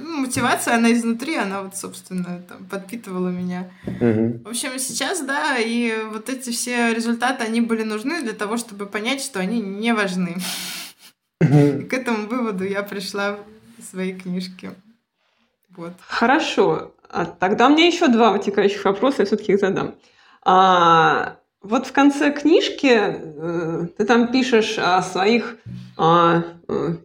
[0.00, 3.70] ну, мотивация, она изнутри, она вот, собственно, там, подпитывала меня.
[3.86, 4.42] Угу.
[4.44, 8.86] В общем, сейчас, да, и вот эти все результаты, они были нужны для того, чтобы
[8.86, 10.36] понять, что они не важны.
[11.40, 13.38] И к этому выводу я пришла
[13.78, 14.74] в своей книжке.
[15.76, 15.92] Вот.
[16.00, 16.94] Хорошо.
[17.10, 19.94] А тогда у меня еще два вытекающих вопроса, я все-таки их задам.
[20.42, 25.56] А, вот в конце книжки э, ты там пишешь о своих
[25.98, 26.42] э,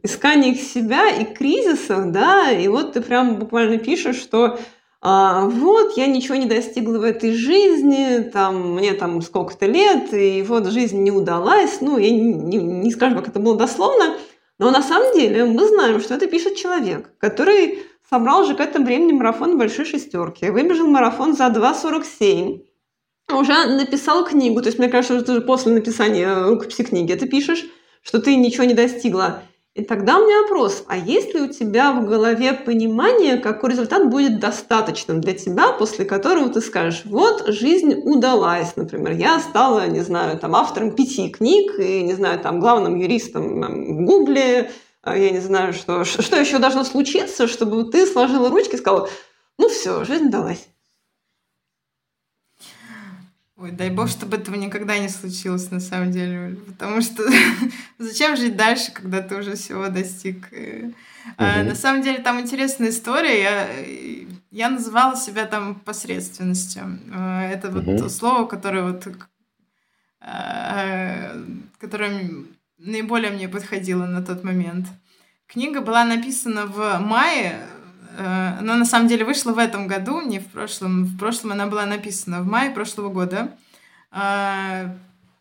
[0.04, 4.60] исканиях себя и кризисах, да, и вот ты прям буквально пишешь, что
[5.02, 10.44] а, вот, я ничего не достигла в этой жизни, там, мне там сколько-то лет, и
[10.46, 11.80] вот жизнь не удалась.
[11.80, 14.18] Ну, я не, не, не скажу, как это было дословно,
[14.58, 17.80] но на самом деле мы знаем, что это пишет человек, который
[18.10, 22.62] собрал уже к этому времени марафон большой шестерки, выбежал марафон за 2.47,
[23.38, 27.66] уже написал книгу, то есть мне кажется, что ты после написания рукописи книги ты пишешь,
[28.02, 29.44] что ты ничего не достигла.
[29.76, 34.10] И тогда у меня вопрос, а есть ли у тебя в голове понимание, какой результат
[34.10, 40.02] будет достаточным для тебя, после которого ты скажешь, вот, жизнь удалась, например, я стала, не
[40.02, 44.72] знаю, там, автором пяти книг, и, не знаю, там, главным юристом в Гугле,
[45.02, 49.08] а, я не знаю, что, что еще должно случиться, чтобы ты сложила ручки и сказала,
[49.58, 50.68] ну все, жизнь удалась.
[53.62, 56.56] Ой, дай бог, чтобы этого никогда не случилось, на самом деле.
[56.66, 57.24] Потому что
[57.98, 60.48] зачем жить дальше, когда ты уже всего достиг?
[60.50, 60.94] Угу.
[61.36, 63.42] А, на самом деле там интересная история.
[63.42, 63.68] Я,
[64.52, 67.00] я называла себя там посредственностью.
[67.14, 67.82] А, это угу.
[67.82, 69.06] вот то слово, которое вот
[70.22, 71.34] а,
[71.80, 72.32] которое
[72.78, 74.88] наиболее мне подходило на тот момент.
[75.48, 77.60] Книга была написана в мае
[78.20, 81.06] Э, она на самом деле вышла в этом году, не в прошлом.
[81.06, 83.58] В прошлом она была написана в мае прошлого года.
[84.12, 84.90] Э,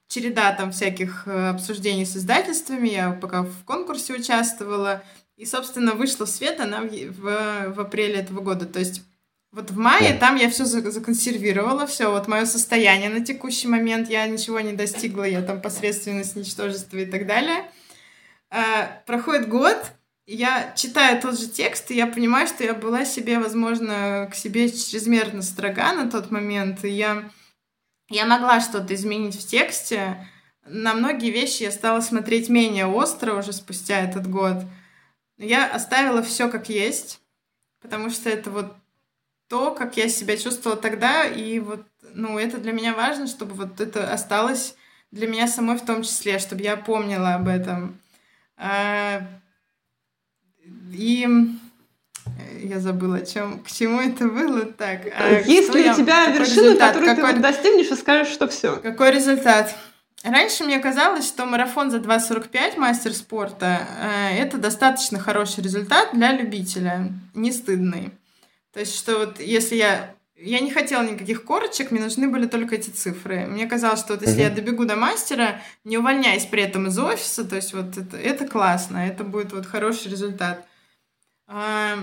[0.06, 2.88] череда там всяких э, обсуждений с издательствами.
[2.88, 5.02] Я пока в конкурсе участвовала.
[5.36, 8.64] И, собственно, вышла в свет она в, в, в апреле этого года.
[8.64, 9.02] То есть
[9.50, 14.26] вот в мае там я все законсервировала, все, вот мое состояние на текущий момент, я
[14.26, 17.64] ничего не достигла, я там посредственность, ничтожество и так далее.
[19.06, 19.78] проходит год,
[20.30, 24.68] я читаю тот же текст, и я понимаю, что я была себе, возможно, к себе
[24.70, 27.30] чрезмерно строга на тот момент, и я,
[28.10, 30.28] я могла что-то изменить в тексте.
[30.66, 34.58] На многие вещи я стала смотреть менее остро уже спустя этот год.
[35.38, 37.22] Я оставила все как есть,
[37.80, 38.76] потому что это вот
[39.48, 43.80] то, как я себя чувствовала тогда, и вот, ну, это для меня важно, чтобы вот
[43.80, 44.74] это осталось
[45.10, 47.98] для меня самой в том числе, чтобы я помнила об этом.
[50.92, 51.28] И
[52.62, 54.66] я забыла, чем, к чему это было.
[54.66, 57.34] Так, а Есть ли у тебя вершина, которую какой...
[57.34, 58.76] ты достигнешь и скажешь, что все?
[58.76, 59.74] Какой результат?
[60.24, 66.32] Раньше мне казалось, что марафон за 2.45 мастер спорта э, это достаточно хороший результат для
[66.32, 68.10] любителя, не стыдный.
[68.72, 70.14] То есть, что вот если я...
[70.40, 73.46] Я не хотела никаких корочек, мне нужны были только эти цифры.
[73.46, 74.50] Мне казалось, что вот если uh-huh.
[74.50, 78.46] я добегу до мастера, не увольняясь при этом из офиса, то есть вот это, это
[78.46, 80.64] классно, это будет вот хороший результат.
[81.48, 81.98] А,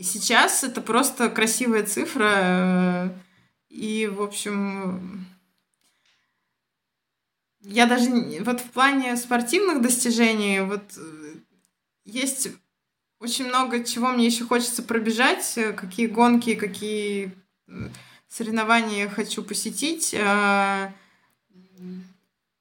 [0.00, 3.08] сейчас это просто красивая цифра, э,
[3.68, 5.26] и, в общем,
[7.60, 8.08] я даже
[8.44, 11.34] вот в плане спортивных достижений вот э,
[12.04, 12.48] есть
[13.18, 17.32] очень много чего мне еще хочется пробежать, э, какие гонки, какие
[18.28, 20.14] соревнования хочу посетить.
[20.18, 20.92] А,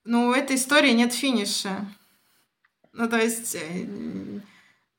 [0.03, 1.85] но у этой истории нет финиша.
[2.93, 3.87] Ну, то есть э,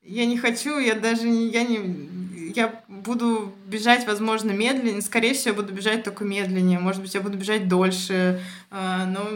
[0.02, 5.54] я не хочу, я даже не, я не, я буду бежать, возможно, медленнее, скорее всего,
[5.54, 9.28] я буду бежать только медленнее, может быть, я буду бежать дольше, но,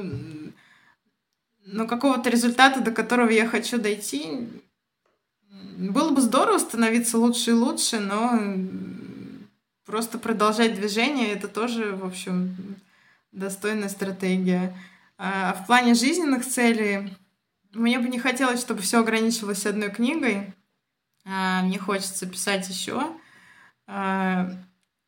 [1.64, 4.48] но какого-то результата, до которого я хочу дойти,
[5.78, 8.38] было бы здорово становиться лучше и лучше, но
[9.84, 12.56] просто продолжать движение это тоже, в общем,
[13.32, 14.76] достойная стратегия.
[15.18, 17.16] А в плане жизненных целей
[17.72, 20.52] мне бы не хотелось, чтобы все ограничивалось одной книгой.
[21.24, 23.02] А мне хочется писать еще.
[23.86, 24.50] А,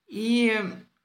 [0.07, 0.61] и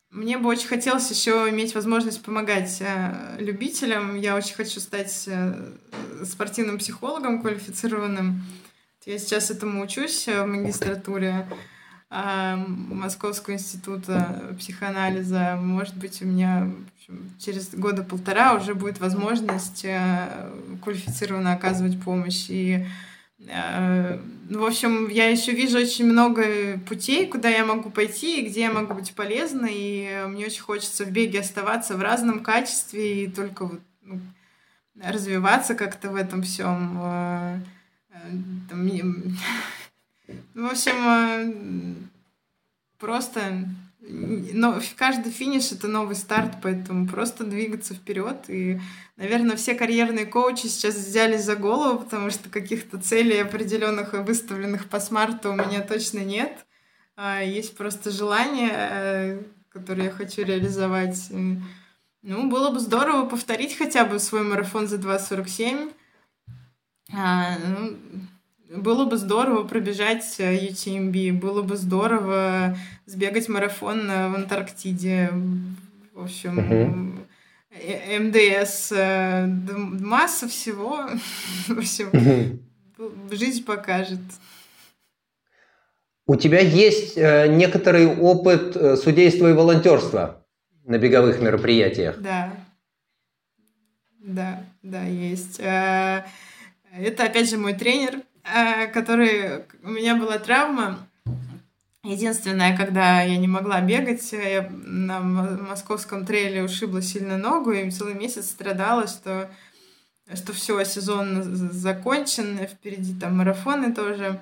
[0.09, 4.15] мне бы очень хотелось еще иметь возможность помогать э, любителям.
[4.19, 5.73] Я очень хочу стать э,
[6.23, 8.41] спортивным психологом квалифицированным.
[9.07, 11.47] Я сейчас этому учусь в магистратуре
[12.09, 15.57] а, Московского института психоанализа.
[15.61, 16.69] Может быть, у меня
[17.39, 20.51] через года полтора уже будет возможность э,
[20.83, 22.47] квалифицированно оказывать помощь.
[22.49, 22.85] И,
[23.47, 28.49] э, ну, в общем, я еще вижу очень много путей, куда я могу пойти и
[28.49, 29.69] где я могу быть полезна.
[29.71, 34.19] И мне очень хочется в беге оставаться в разном качестве и только вот, ну,
[35.01, 37.59] развиваться как-то в этом всем э,
[38.69, 38.87] там,
[40.53, 41.95] в общем, э,
[42.97, 43.67] просто
[44.09, 48.45] но каждый финиш это новый старт, поэтому просто двигаться вперед.
[48.47, 48.79] И,
[49.17, 54.99] наверное, все карьерные коучи сейчас взялись за голову, потому что каких-то целей определенных выставленных по
[54.99, 56.65] смарту у меня точно нет.
[57.15, 61.29] А, есть просто желание, э, которое я хочу реализовать.
[62.21, 65.91] Ну, было бы здорово повторить хотя бы свой марафон за 2.47.
[67.13, 67.97] А, ну,
[68.69, 75.31] было бы здорово пробежать UTMB, было бы здорово сбегать марафон в Антарктиде.
[76.13, 78.19] В общем, uh-huh.
[78.19, 78.91] МДС,
[80.03, 81.07] масса всего.
[81.67, 82.61] В общем,
[83.31, 84.19] жизнь покажет.
[86.25, 90.45] У тебя есть э, некоторый опыт э, судейства и волонтерства
[90.83, 92.19] на беговых мероприятиях.
[92.19, 92.53] Да.
[94.19, 95.61] Да, да, есть.
[96.97, 99.65] Э, это, опять же, мой тренер, э, который...
[99.83, 100.99] У меня была травма.
[102.03, 108.13] Единственное, когда я не могла бегать, я на московском трейле ушибла сильно ногу, и целый
[108.13, 109.49] месяц страдала, что,
[110.33, 111.43] что все, сезон
[111.73, 114.39] закончен, впереди там марафоны тоже.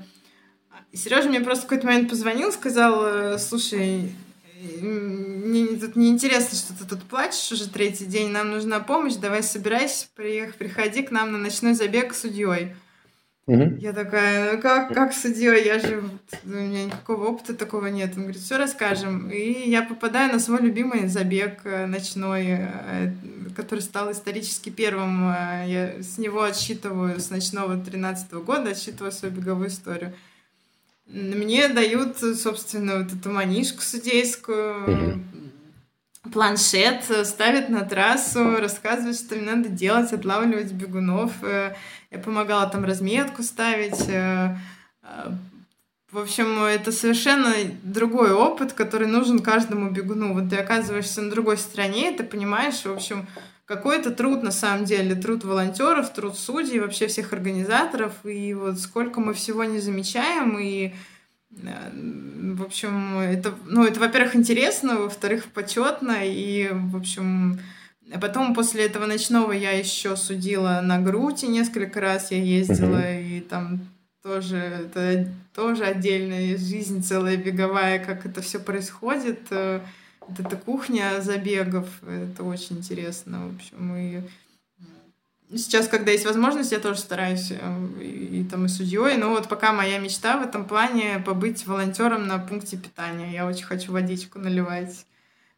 [0.93, 4.13] Сережа мне просто в какой-то момент позвонил, сказал, слушай,
[4.81, 10.07] мне тут неинтересно, что ты тут плачешь уже третий день, нам нужна помощь, давай собирайся,
[10.15, 12.73] приехай, приходи к нам на ночной забег с судьей.
[13.47, 13.77] Угу.
[13.79, 16.03] Я такая, ну как, как судьей, я же,
[16.45, 18.13] у меня никакого опыта такого нет.
[18.15, 19.29] Он говорит, все расскажем.
[19.29, 23.13] И я попадаю на свой любимый забег э, ночной, э,
[23.55, 25.29] который стал исторически первым.
[25.29, 30.13] Э, я с него отсчитываю, с ночного 13 года отсчитываю свою беговую историю.
[31.07, 36.31] Мне дают, собственно, вот эту манишку судейскую, угу.
[36.31, 41.31] планшет, ставят на трассу, рассказывают, что мне надо делать, отлавливать бегунов.
[41.43, 41.75] Э,
[42.09, 44.09] я помогала там разметку ставить.
[44.09, 44.57] Э,
[45.03, 45.31] э,
[46.11, 47.53] в общем, это совершенно
[47.83, 50.33] другой опыт, который нужен каждому бегуну.
[50.33, 53.27] Вот ты оказываешься на другой стороне, ты понимаешь, в общем,
[53.65, 58.79] какой это труд на самом деле, труд волонтеров, труд судей, вообще всех организаторов, и вот
[58.79, 60.93] сколько мы всего не замечаем, и
[61.51, 67.59] э, в общем, это, ну, это, во-первых, интересно, во-вторых, почетно, и, в общем,
[68.21, 73.37] потом после этого ночного я еще судила на Груте несколько раз, я ездила, uh-huh.
[73.37, 73.81] и там
[74.21, 79.39] тоже, это тоже отдельная жизнь целая беговая, как это все происходит.
[80.27, 84.21] Вот эта кухня забегов, это очень интересно, в общем, и
[85.51, 89.15] Сейчас, когда есть возможность, я тоже стараюсь э, и, и там и судьей.
[89.15, 93.31] Но вот пока моя мечта в этом плане побыть волонтером на пункте питания.
[93.31, 95.05] Я очень хочу водичку наливать.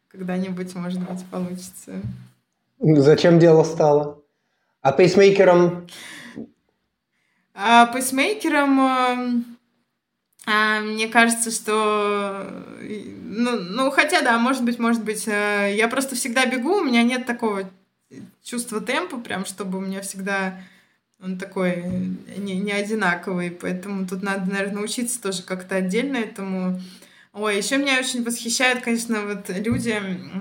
[0.08, 2.02] Когда-нибудь, может быть, получится.
[2.78, 4.22] Зачем дело стало?
[4.82, 5.86] А пейсмейкером?
[7.54, 9.57] А пейсмейкером, эм,
[10.50, 12.46] а, мне кажется, что...
[12.80, 15.28] Ну, ну, хотя, да, может быть, может быть.
[15.28, 17.68] Э, я просто всегда бегу, у меня нет такого
[18.42, 20.58] чувства темпа, прям, чтобы у меня всегда
[21.20, 21.82] он такой
[22.36, 26.80] не, не одинаковый, поэтому тут надо, наверное, научиться тоже как-то отдельно этому
[27.34, 29.90] Ой, еще меня очень восхищают, конечно, вот люди.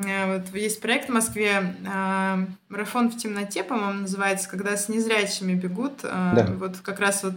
[0.07, 5.53] Э, вот есть проект в Москве э, «Марафон в темноте», по-моему, называется, когда с незрячими
[5.53, 5.99] бегут.
[6.03, 6.47] Э, да.
[6.57, 7.33] Вот как раз вот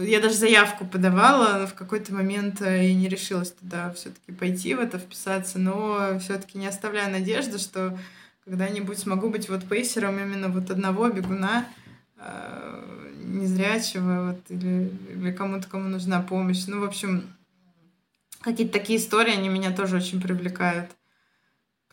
[0.00, 4.98] я даже заявку подавала, в какой-то момент и не решилась туда все-таки пойти в это
[4.98, 7.98] вписаться, но все-таки не оставляю надежды, что
[8.44, 11.66] когда-нибудь смогу быть вот пейсером именно вот одного бегуна
[13.22, 16.64] незрячего вот, или, или кому-то, кому нужна помощь.
[16.66, 17.24] Ну, в общем,
[18.44, 20.90] Какие-то такие истории, они меня тоже очень привлекают.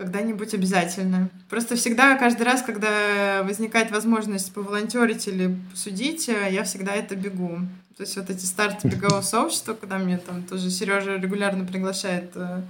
[0.02, 1.30] Когда-нибудь обязательно.
[1.48, 7.60] Просто всегда, каждый раз, когда возникает возможность поволонтерить или посудить, я всегда это бегу.
[7.96, 12.64] То есть вот эти старты бегового сообщества, когда мне там тоже Сережа регулярно приглашает э,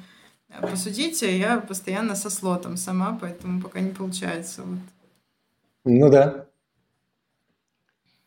[0.60, 4.64] посудить, я постоянно со слотом сама, поэтому пока не получается.
[4.64, 4.80] Вот.
[5.86, 6.48] Ну да.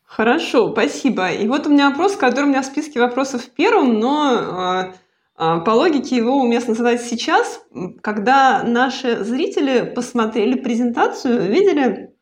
[0.03, 1.29] Хорошо, спасибо.
[1.29, 4.93] И вот у меня вопрос, который у меня в списке вопросов первым, но э,
[5.37, 7.61] по логике его уместно задать сейчас,
[8.01, 12.15] когда наши зрители посмотрели презентацию, видели,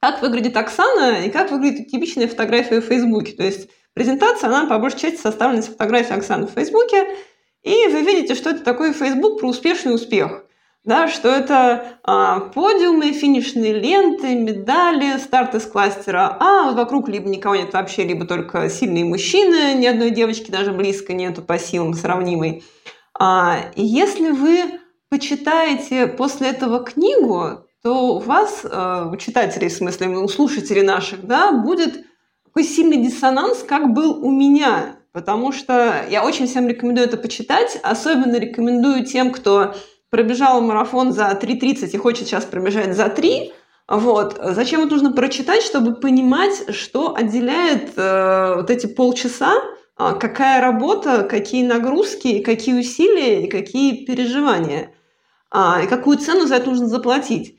[0.00, 3.32] как выглядит Оксана и как выглядит типичная фотография в Фейсбуке.
[3.32, 7.08] То есть презентация, она по большей части составлена из фотографий Оксаны в Фейсбуке,
[7.62, 10.44] и вы видите, что это такой Фейсбук про успешный успех
[10.84, 17.54] да, что это а, подиумы, финишные ленты, медали, старт из кластера А, вокруг либо никого
[17.54, 22.64] нет вообще, либо только сильные мужчины, ни одной девочки даже близко нету по силам сравнимой.
[23.18, 29.72] А, и если вы почитаете после этого книгу, то у вас, а, у читателей, в
[29.72, 32.06] смысле, у слушателей наших, да, будет
[32.44, 34.96] такой сильный диссонанс, как был у меня.
[35.12, 39.74] Потому что я очень всем рекомендую это почитать, особенно рекомендую тем, кто
[40.10, 43.52] пробежал марафон за 3.30 и хочет сейчас пробежать за 3,
[43.90, 44.38] вот.
[44.40, 49.54] Зачем это нужно прочитать, чтобы понимать, что отделяет э, вот эти полчаса,
[49.98, 54.94] э, какая работа, какие нагрузки, какие усилия и какие переживания,
[55.52, 57.56] э, и какую цену за это нужно заплатить.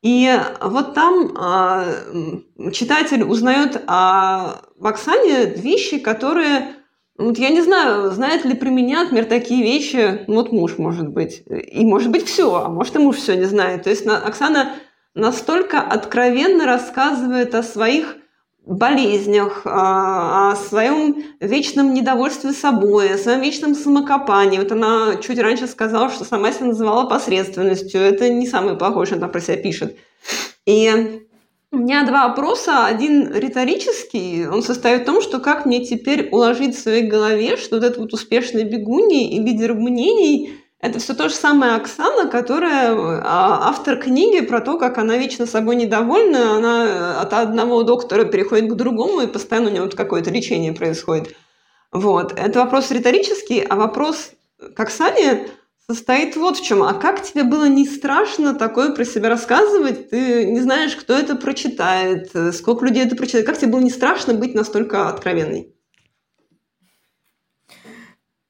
[0.00, 0.30] И
[0.62, 6.76] вот там э, читатель узнает о Оксане вещи, которые
[7.16, 11.08] вот я не знаю, знает ли про меня, например, такие вещи, ну, вот муж, может
[11.08, 11.44] быть.
[11.48, 13.84] И может быть все, а может и муж все не знает.
[13.84, 14.72] То есть Оксана
[15.14, 18.16] настолько откровенно рассказывает о своих
[18.66, 24.58] болезнях, а, о своем вечном недовольстве собой, о своем вечном самокопании.
[24.58, 28.00] Вот она чуть раньше сказала, что сама себя называла посредственностью.
[28.00, 29.96] Это не самое плохое, что она про себя пишет.
[30.66, 31.20] И
[31.74, 32.86] у меня два вопроса.
[32.86, 34.46] Один риторический.
[34.46, 37.98] Он состоит в том, что как мне теперь уложить в своей голове, что вот этот
[37.98, 43.96] вот успешный бегуни и лидер мнений– это все то же самое Оксана, которая а, автор
[43.96, 49.22] книги про то, как она вечно собой недовольна, она от одного доктора переходит к другому,
[49.22, 51.34] и постоянно у нее вот какое-то лечение происходит.
[51.90, 52.38] Вот.
[52.38, 54.32] Это вопрос риторический, а вопрос
[54.74, 55.48] к Оксане–
[55.88, 56.82] состоит вот в чем.
[56.82, 60.10] А как тебе было не страшно такое про себя рассказывать?
[60.10, 63.46] Ты не знаешь, кто это прочитает, сколько людей это прочитает.
[63.46, 65.74] Как тебе было не страшно быть настолько откровенной?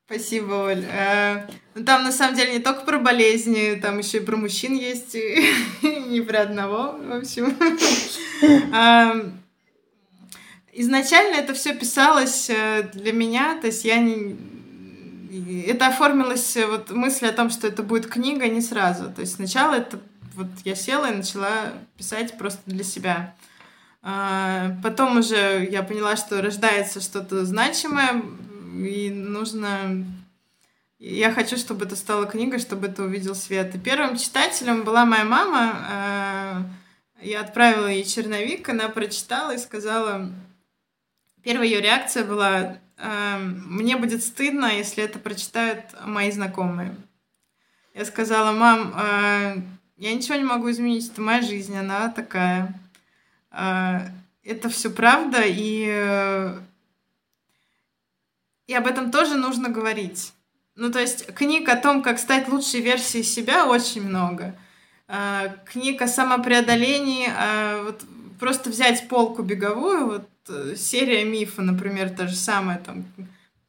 [0.07, 0.85] Спасибо, Оль.
[0.85, 4.75] Э, ну, там на самом деле не только про болезни, там еще и про мужчин
[4.75, 7.57] есть, не про одного, в общем.
[10.77, 14.37] Изначально это все писалось э, для меня, то есть я не,
[15.67, 19.11] это оформилось э, вот мысль о том, что это будет книга не сразу.
[19.11, 20.01] То есть сначала это
[20.35, 23.35] вот я села и начала писать просто для себя.
[24.03, 28.23] А, потом уже я поняла, что рождается что-то значимое,
[28.75, 30.05] и нужно
[30.99, 33.75] я хочу, чтобы это стала книга, чтобы это увидел свет.
[33.75, 36.67] И первым читателем была моя мама.
[37.21, 40.31] Э, я отправила ей черновик, она прочитала и сказала...
[41.43, 46.97] Первая ее реакция была, мне будет стыдно, если это прочитают мои знакомые.
[47.95, 49.63] Я сказала, мам, э,
[49.97, 52.75] я ничего не могу изменить, это моя жизнь, она такая.
[53.51, 56.59] Это все правда, и,
[58.67, 60.33] и об этом тоже нужно говорить.
[60.75, 64.57] Ну, то есть книг о том, как стать лучшей версией себя, очень много.
[65.67, 67.29] Книг о самопреодолении,
[67.85, 68.03] вот
[68.41, 70.34] просто взять полку беговую, вот э,
[70.77, 73.05] серия мифа, например, та же самая, там,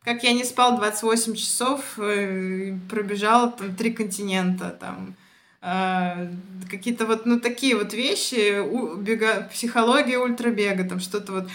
[0.04, 5.16] как я не спал 28 часов, э, пробежал там три континента, там,
[5.62, 6.28] а,
[6.70, 8.62] какие-то вот, ну, такие вот вещи,
[9.02, 11.50] бега, психология ультрабега, там, что-то вот,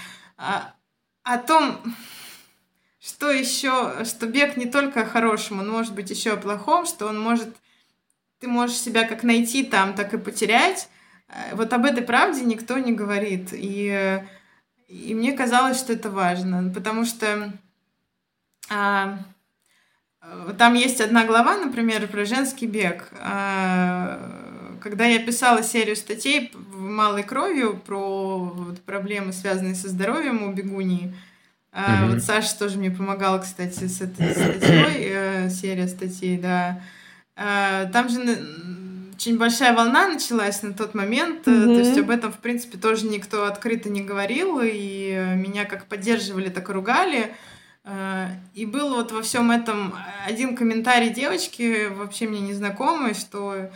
[1.22, 1.80] о том,
[3.00, 7.06] что еще, что бег не только о хорошем, он может быть еще о плохом, что
[7.06, 7.48] он может,
[8.40, 10.88] ты можешь себя как найти там, так и потерять.
[11.28, 13.50] Э, вот об этой правде никто не говорит.
[13.52, 14.22] И,
[14.90, 17.52] и мне казалось, что это важно, потому что
[18.68, 19.18] а,
[20.58, 23.08] там есть одна глава, например, про женский бег.
[23.20, 30.42] А, когда я писала серию статей в малой кровью про вот, проблемы, связанные со здоровьем
[30.42, 31.14] у бегуньи,
[31.72, 36.82] а, Вот Саша тоже мне помогала, кстати, с этой статьей, э, серия статей, да.
[37.36, 38.18] А, там же
[39.20, 41.64] очень большая волна началась на тот момент, mm-hmm.
[41.66, 46.48] то есть об этом, в принципе, тоже никто открыто не говорил, и меня как поддерживали,
[46.48, 47.34] так и ругали.
[47.84, 49.94] А, и был вот во всем этом
[50.26, 53.70] один комментарий девочки, вообще мне незнакомый, что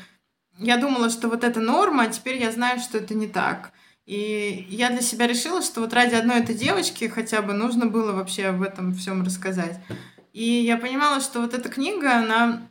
[0.56, 3.72] я думала, что вот это норма, а теперь я знаю, что это не так.
[4.06, 8.12] И я для себя решила, что вот ради одной этой девочки хотя бы нужно было
[8.12, 9.78] вообще об этом всем рассказать.
[10.32, 12.62] И я понимала, что вот эта книга, она,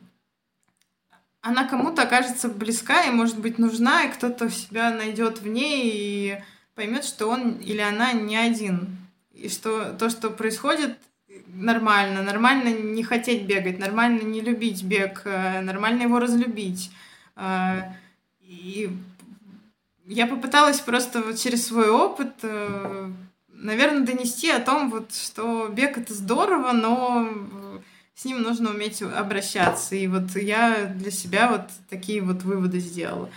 [1.44, 6.42] она кому-то окажется близка и, может быть, нужна, и кто-то себя найдет в ней и
[6.74, 8.96] поймет, что он или она не один.
[9.34, 10.96] И что то, что происходит,
[11.48, 12.22] нормально.
[12.22, 16.90] Нормально не хотеть бегать, нормально не любить бег, э, нормально его разлюбить.
[17.36, 17.92] Э,
[18.40, 18.90] и
[20.06, 23.10] я попыталась просто вот через свой опыт, э,
[23.48, 27.28] наверное, донести о том, вот, что бег это здорово, но
[28.14, 29.94] с ним нужно уметь обращаться.
[29.94, 33.30] И вот я для себя вот такие вот выводы сделала.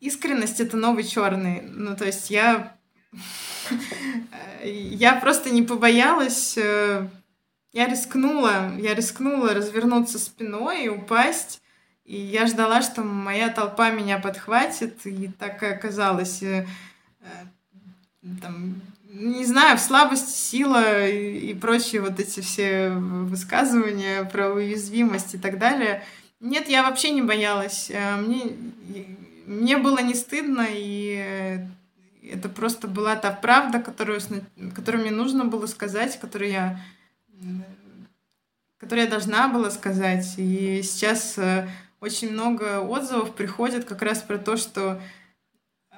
[0.00, 1.62] Искренность это новый черный.
[1.62, 2.76] Ну, то есть я
[4.64, 7.08] я просто не побоялась, э,
[7.72, 11.62] я рискнула, я рискнула развернуться спиной и упасть,
[12.04, 16.42] и я ждала, что моя толпа меня подхватит, и так и оказалось.
[16.42, 16.66] Э,
[17.20, 17.26] э,
[18.40, 18.80] там,
[19.14, 25.58] не знаю, в слабости, сила и, прочие вот эти все высказывания про уязвимость и так
[25.58, 26.02] далее.
[26.40, 27.90] Нет, я вообще не боялась.
[27.90, 28.56] Э, мне,
[29.46, 31.64] мне было не стыдно, и
[32.22, 34.20] это просто была та правда, которую,
[34.74, 36.80] которую мне нужно было сказать, которую я
[38.78, 40.34] которую я должна была сказать.
[40.36, 41.38] И сейчас
[42.00, 45.00] очень много отзывов приходит как раз про то, что
[45.90, 45.96] э,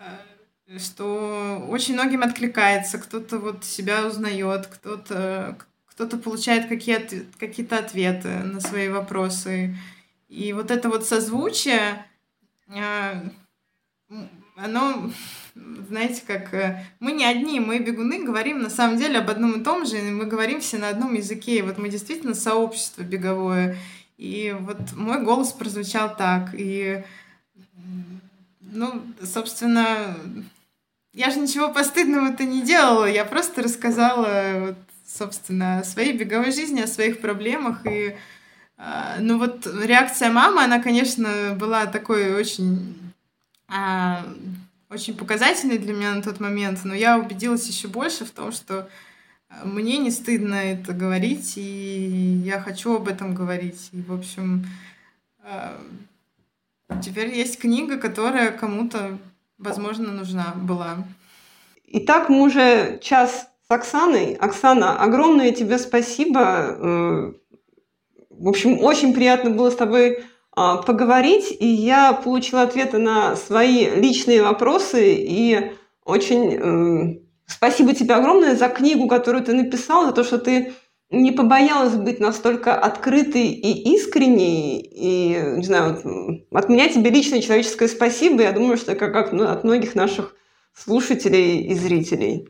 [0.79, 5.57] что очень многим откликается, кто-то вот себя узнает, кто-то
[5.97, 9.75] кто-то получает какие-то какие ответы на свои вопросы.
[10.29, 12.05] И вот это вот созвучие,
[12.69, 13.31] э,
[14.57, 15.11] оно,
[15.55, 19.65] знаете, как э, мы не одни, мы бегуны говорим на самом деле об одном и
[19.65, 21.59] том же, мы говорим все на одном языке.
[21.59, 23.79] И вот мы действительно сообщество беговое.
[24.19, 26.51] И вот мой голос прозвучал так.
[26.53, 27.05] И,
[28.61, 30.17] ну, собственно,
[31.17, 33.07] я же ничего постыдного-то не делала.
[33.07, 37.85] Я просто рассказала, вот, собственно, о своей беговой жизни, о своих проблемах.
[37.87, 38.15] И,
[38.77, 42.95] а, ну, вот реакция мамы, она, конечно, была такой очень
[43.67, 44.25] а,
[44.91, 48.89] очень показательной для меня на тот момент, но я убедилась еще больше в том, что
[49.65, 53.89] мне не стыдно это говорить, и я хочу об этом говорить.
[53.93, 54.67] И, в общем,
[55.43, 55.79] э,
[57.03, 59.19] теперь есть книга, которая кому-то,
[59.59, 60.99] возможно, нужна была.
[61.87, 64.35] Итак, мы уже час с Оксаной.
[64.35, 66.41] Оксана, огромное тебе спасибо.
[66.41, 67.33] Э,
[68.31, 73.89] в общем, очень приятно было с тобой а, поговорить, и я получила ответы на свои
[73.91, 75.73] личные вопросы, и
[76.05, 80.75] очень э, Спасибо тебе огромное за книгу, которую ты написал, за то, что ты
[81.11, 84.81] не побоялась быть настолько открытой и искренней.
[84.81, 88.43] И, не знаю, от меня тебе личное человеческое спасибо.
[88.43, 90.35] Я думаю, что как, как ну, от многих наших
[90.75, 92.49] слушателей и зрителей.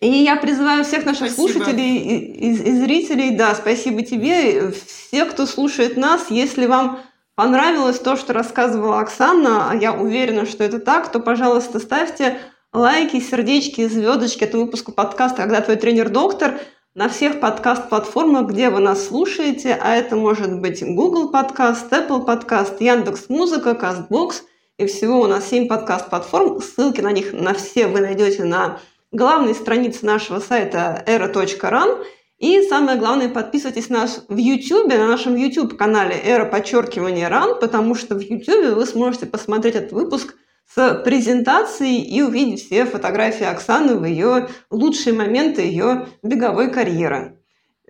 [0.00, 1.52] И я призываю всех наших Спасибо.
[1.52, 2.16] слушателей и,
[2.50, 7.00] и- и зрителей, да, спасибо тебе, все, кто слушает нас, если вам
[7.34, 12.38] понравилось то, что рассказывала Оксана, а я уверена, что это так, то, пожалуйста, ставьте
[12.72, 16.58] лайки, сердечки, звездочки этому выпуску подкаста «Когда твой тренер доктор»
[16.94, 22.80] на всех подкаст-платформах, где вы нас слушаете, а это может быть Google подкаст, Apple подкаст,
[22.80, 24.42] Яндекс Музыка, Castbox,
[24.76, 26.60] и всего у нас 7 подкаст-платформ.
[26.60, 28.80] Ссылки на них на все вы найдете на
[29.12, 32.04] главной странице нашего сайта era.ran.
[32.38, 37.94] И самое главное, подписывайтесь на нас в YouTube, на нашем YouTube-канале «Эра подчеркивание РАН», потому
[37.94, 40.34] что в YouTube вы сможете посмотреть этот выпуск
[40.74, 47.36] с презентацией и увидеть все фотографии Оксаны в ее лучшие моменты ее беговой карьеры.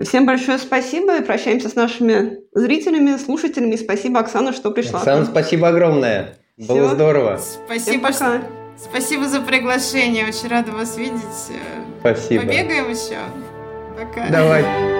[0.02, 3.76] Всем большое спасибо и прощаемся с нашими зрителями, слушателями.
[3.76, 5.00] Спасибо, Оксана, что пришла.
[5.00, 6.38] Оксана, спасибо огромное.
[6.56, 6.94] Было Всё.
[6.94, 7.36] здорово.
[7.36, 8.12] Всем Спасибо, пока.
[8.14, 8.42] что-
[8.90, 10.26] спасибо за приглашение.
[10.26, 11.20] Очень рада вас видеть.
[11.50, 12.42] Э, Спасибо.
[12.44, 13.18] Побегаем еще.
[13.98, 14.26] Пока.
[14.30, 14.99] Давай.